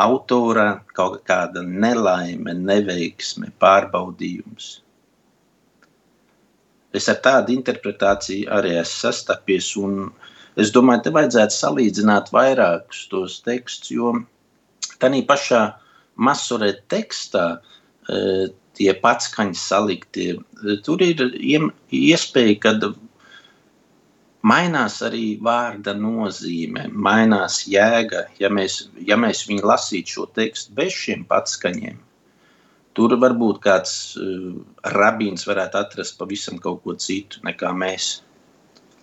autora 0.00 0.84
kaut 0.96 1.20
kāda 1.28 1.62
nelaime, 1.62 2.54
neveiksme, 2.54 3.52
pārbaudījums. 3.62 4.80
Es 6.94 7.08
ar 7.10 7.18
tādu 7.22 7.54
interpretāciju 7.56 8.50
arī 8.54 8.76
esmu 8.78 9.08
sastapies, 9.08 9.72
un 9.78 10.10
es 10.60 10.70
domāju, 10.74 11.06
te 11.06 11.14
vajadzētu 11.14 11.56
salīdzināt 11.56 12.30
vairākus 12.34 13.06
tos 13.10 13.40
tekstus, 13.46 13.90
jo 13.94 14.12
tādā 15.02 15.22
pašā 15.26 15.62
masurē 16.14 16.70
tekstā 16.92 17.46
e, 17.58 18.50
tie 18.78 18.92
patskaņas 19.02 19.64
saliktie, 19.72 20.36
tur 20.86 21.02
ir 21.02 21.24
iespēja, 21.90 22.60
kad 22.62 22.86
mainās 24.44 24.98
arī 25.04 25.24
vārda 25.42 25.94
nozīme, 25.96 26.88
mainās 26.92 27.62
jēga. 27.70 28.26
Ja 28.40 28.50
mēs, 28.52 28.84
ja 29.00 29.16
mēs 29.20 29.44
viņu 29.48 29.64
lasītu 29.70 30.18
šo 30.18 30.26
tekstu 30.36 30.76
bez 30.76 30.92
šiem 30.96 31.24
patskaņiem, 31.30 31.96
tur 32.94 33.16
varbūt 33.20 33.62
kāds 33.64 33.94
uh, 34.20 34.52
rabīns 34.94 35.48
varētu 35.48 35.80
atrast 35.80 36.18
pavisam 36.20 36.60
kaut 36.62 36.84
ko 36.84 36.96
citu, 37.00 37.40
nekā 37.46 37.72
mēs 37.76 38.18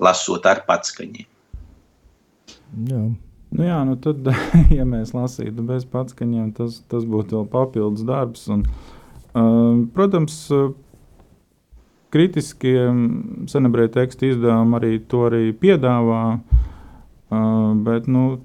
lasot 0.02 0.46
ar 0.50 0.64
patskaņiem. 0.70 1.28
Jā. 2.88 3.04
Nu 3.52 3.66
jā, 3.68 3.82
nu 3.84 3.98
tad, 4.00 4.30
ja 4.78 4.86
mēs 4.88 5.12
lasītu 5.16 5.66
bez 5.68 5.84
patskaņiem, 5.92 6.54
tas, 6.56 6.80
tas 6.92 7.04
būtu 7.04 7.42
vēl 7.42 7.50
papildus 7.52 8.06
darbs. 8.08 8.46
Un, 8.54 8.64
uh, 8.64 9.82
protams, 9.96 10.38
uh, 10.56 10.72
kritiskie 12.12 12.90
senebreju 13.48 13.94
tekstu 13.96 14.26
izdevumi 14.32 14.78
arī 14.80 14.92
to 15.08 15.26
arī 15.30 15.52
piedāvā. 15.56 16.24
Uh, 17.32 17.72
bet 17.86 18.10
nu, 18.12 18.42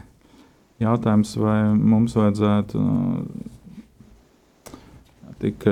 jautājums, 0.86 1.36
vai 1.38 1.60
mums 1.78 2.16
vajadzētu 2.18 2.82
uh, 2.82 3.22
tik 5.38 5.68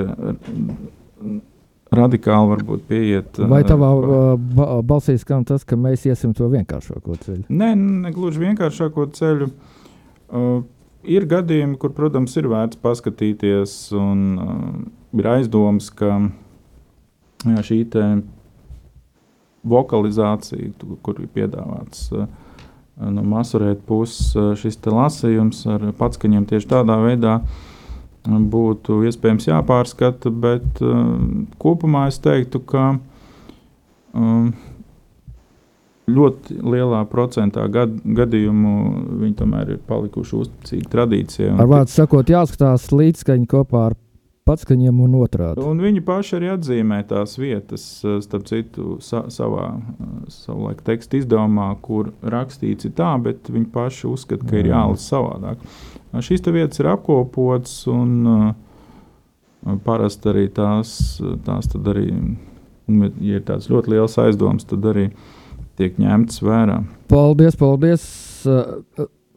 radikāli 1.91 2.51
varbūt 2.53 2.87
pieiet. 2.87 3.41
Vai 3.51 3.61
tavā 3.67 3.91
uh, 3.97 4.79
balsī 4.87 5.17
skan 5.19 5.43
tas, 5.47 5.67
ka 5.67 5.75
mēs 5.79 6.07
iesim 6.07 6.33
to 6.37 6.47
vienkāršāko 6.51 7.19
ceļu? 7.25 7.43
Nē, 7.51 7.73
ne 7.75 8.15
gluži 8.15 8.45
vienkāršāko 8.47 9.09
ceļu. 9.19 9.51
Uh, 10.27 10.63
ir 11.03 11.27
gadījumi, 11.27 11.75
kur, 11.79 11.91
protams, 11.95 12.35
ir 12.39 12.47
vērts 12.51 12.79
paskatīties, 12.83 13.77
un 13.99 14.25
uh, 14.39 14.65
ir 15.19 15.31
aizdoms, 15.35 15.91
ka 15.95 16.15
uh, 16.15 16.27
jā, 17.45 17.61
šī 17.69 17.79
vokalizācija, 19.67 20.71
kur 21.03 21.21
ir 21.21 21.31
piedāvāts 21.33 22.09
no 22.97 23.09
nu, 23.13 23.23
masurēta 23.29 23.83
puses 23.85 24.61
šis 24.61 24.79
lasījums 24.89 25.65
ar 25.69 25.89
patskaņiem 25.97 26.47
tieši 26.49 26.69
tādā 26.71 26.97
veidā 27.03 27.41
būtu 28.27 29.03
iespējams 29.07 29.47
jāpārskata, 29.47 30.31
bet 30.31 30.81
kopumā 31.61 32.07
es 32.11 32.17
teiktu, 32.19 32.59
ka 32.67 32.89
ļoti 36.07 36.57
lielā 36.63 37.03
procentā 37.11 37.67
gad, 37.71 37.97
gadījumu 38.03 38.73
viņi 39.21 39.37
tomēr 39.41 39.75
ir 39.75 39.79
palikuši 39.87 40.35
uzticīgi 40.41 40.91
tradīcijai. 40.91 41.55
Ar 41.59 41.71
vārdu 41.71 41.93
sakot, 41.93 42.31
jāskatās 42.31 42.89
līdzskaņi 42.95 43.47
kopā 43.51 43.89
ar 43.91 43.97
patskaņiem 44.47 45.01
un 45.05 45.17
otrādi. 45.19 45.63
Un 45.67 45.81
viņi 45.83 46.03
paši 46.07 46.37
arī 46.39 46.51
atzīmē 46.53 47.01
tās 47.09 47.35
vietas, 47.39 47.85
starp 48.23 48.47
citu, 48.49 48.97
sa 49.03 49.25
savā 49.33 49.69
savulaik 50.33 50.83
teksta 50.87 51.19
izdevumā, 51.19 51.69
kur 51.83 52.11
rakstīts 52.23 52.89
ir 52.89 52.95
tā, 52.97 53.11
bet 53.23 53.51
viņi 53.51 53.67
paši 53.73 54.07
uzskata, 54.09 54.47
ka 54.47 54.61
ir 54.61 54.71
jālasa 54.71 55.17
savādāk. 55.17 55.67
Šīs 56.23 56.45
vietas 56.47 56.81
ir 56.81 56.89
apkopotas 56.93 57.75
un 57.91 58.13
uh, 58.31 58.47
parasti 59.85 60.31
arī 60.31 60.47
tās, 60.53 60.93
tās 61.45 61.69
arī, 61.77 62.07
ja 62.87 63.41
ir 63.41 63.45
tāds 63.47 63.69
ļoti 63.71 63.95
liels 63.95 64.17
aizdoms, 64.21 64.67
tad 64.69 64.85
arī 64.93 65.09
tiek 65.77 65.99
ņemtas 66.01 66.41
vērā. 66.45 66.81
Paldies, 67.11 67.59
paldies! 67.59 68.07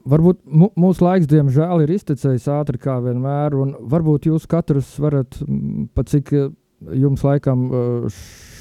Uh, 0.00 0.06
Varbūt 0.08 0.38
mūsu 0.80 1.04
laiks, 1.04 1.28
diemžēl, 1.28 1.82
ir 1.84 1.90
iztecējis 1.92 2.46
ātri 2.54 2.78
kā 2.80 2.96
vienmēr, 3.04 3.52
un 3.60 3.74
varbūt 3.92 4.30
jūs 4.30 4.46
katrs 4.48 4.94
varat, 5.00 5.36
pat 5.94 6.08
cik 6.08 6.32
jums 6.96 7.24
laikam 7.26 7.66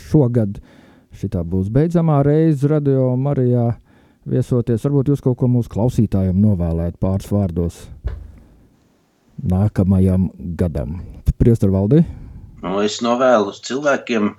šogad 0.09 0.59
šitā 1.15 1.45
būs 1.47 1.69
beidzamā 1.71 2.19
reize 2.27 2.67
radio 2.67 3.13
Marijā 3.15 3.69
viesoties. 4.27 4.83
Varbūt 4.83 5.13
jūs 5.13 5.23
kaut 5.23 5.39
ko 5.39 5.47
mūsu 5.51 5.71
klausītājiem 5.71 6.41
novēlēt 6.43 6.99
pāris 6.99 7.31
vārdos 7.31 7.79
nākamajam 9.39 10.27
gadam. 10.59 10.99
Priester 11.39 11.71
valdi? 11.71 12.03
Nu, 12.59 12.81
es 12.83 12.99
novēlu 12.99 13.55
cilvēkiem 13.55 14.33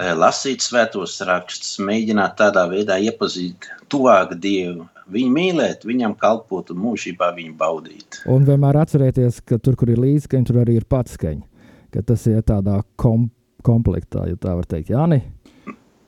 lasīt 0.00 0.64
svētos 0.64 1.18
rakstus, 1.26 1.76
mēģināt 1.84 2.38
tādā 2.38 2.64
veidā 2.70 2.96
iepazīt 3.02 3.68
tuvāk 3.92 4.32
Dievu, 4.40 4.86
viņu 5.10 5.32
mīlēt, 5.34 5.84
viņam 5.88 6.14
kalpot 6.20 6.70
un 6.72 6.80
mūžībā 6.84 7.32
viņu 7.36 7.56
baudīt. 7.58 8.22
Un 8.30 8.46
vienmēr 8.48 8.80
atcerieties, 8.80 9.42
ka 9.44 9.58
tur, 9.58 9.76
kur 9.76 9.92
ir 9.92 10.00
līdzskaņa, 10.00 10.48
tur 10.48 10.62
arī 10.62 10.78
ir 10.80 10.88
patskaņa. 10.88 11.44
Ka 11.90 12.04
tas 12.06 12.24
ir 12.30 12.40
tādā 12.46 12.80
kom 13.00 13.28
komplektā, 13.66 14.24
ja 14.30 14.38
tā 14.40 14.54
var 14.56 14.68
teikt, 14.70 14.92
Jāni. 14.94 15.20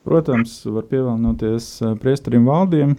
Protams, 0.06 0.54
var 0.66 0.86
pievienoties 0.90 1.68
eh, 1.82 1.94
priesterim 2.00 2.46
valdiem. 2.48 2.96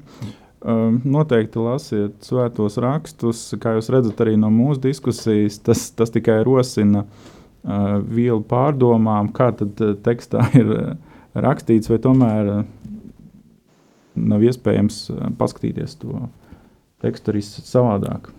Um, 0.63 1.01
noteikti 1.03 1.59
lasiet 1.59 2.21
svētos 2.23 2.77
rakstus, 2.79 3.49
kā 3.59 3.73
jūs 3.75 3.89
redzat, 3.91 4.21
arī 4.23 4.37
no 4.39 4.47
mūsu 4.53 4.85
diskusijas. 4.85 5.57
Tas, 5.59 5.89
tas 5.91 6.13
tikai 6.13 6.37
rosina 6.47 7.01
uh, 7.03 7.33
vielu 7.63 8.41
pārdomām, 8.47 9.31
kā 9.35 9.51
tad 9.55 9.79
uh, 9.81 9.93
tekstā 10.03 10.49
ir 10.59 10.71
uh, 10.75 10.95
rakstīts, 11.33 11.89
vai 11.91 11.99
tomēr 12.03 12.53
nav 14.13 14.45
iespējams 14.45 15.03
eh, 15.09 15.27
paskatīties 15.39 15.99
to 16.01 16.27
tekstu 17.03 17.33
arī 17.33 17.43
savādāk. 17.43 18.31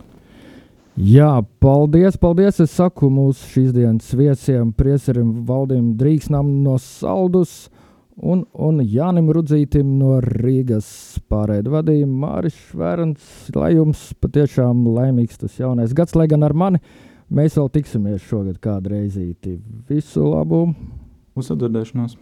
Jā, 0.94 1.42
paldies, 1.60 2.16
paldies. 2.22 2.60
Es 2.62 2.76
saku 2.78 3.10
mūsu 3.10 3.48
šīs 3.50 3.72
dienas 3.74 4.12
viesiem, 4.14 4.70
Priesarim 4.78 5.40
Valdim 5.48 5.96
Drīksnam 5.98 6.52
no 6.62 6.76
Saldus 6.78 7.64
un, 8.14 8.44
un 8.54 8.78
Jānim 8.78 9.32
Rudzītim 9.34 9.96
no 9.98 10.20
Rīgas 10.22 10.86
pārēdu 11.28 11.74
vadījuma. 11.74 12.20
Māris 12.28 12.60
Švērns, 12.68 13.32
lai 13.58 13.72
jums 13.74 14.06
patiešām 14.22 14.86
laimīgs 14.94 15.42
tas 15.42 15.58
jaunais 15.58 15.96
gads, 15.98 16.14
lai 16.14 16.28
gan 16.30 16.46
ar 16.46 16.54
mani 16.54 16.80
mēs 17.30 17.56
vēl 17.58 17.70
tiksimies 17.78 18.26
šogad 18.28 18.60
kādu 18.62 18.94
reizīti. 18.94 19.58
Visu 19.88 20.26
labu! 20.28 20.66
Uz 21.34 21.50
sadzirdēšanos! 21.50 22.18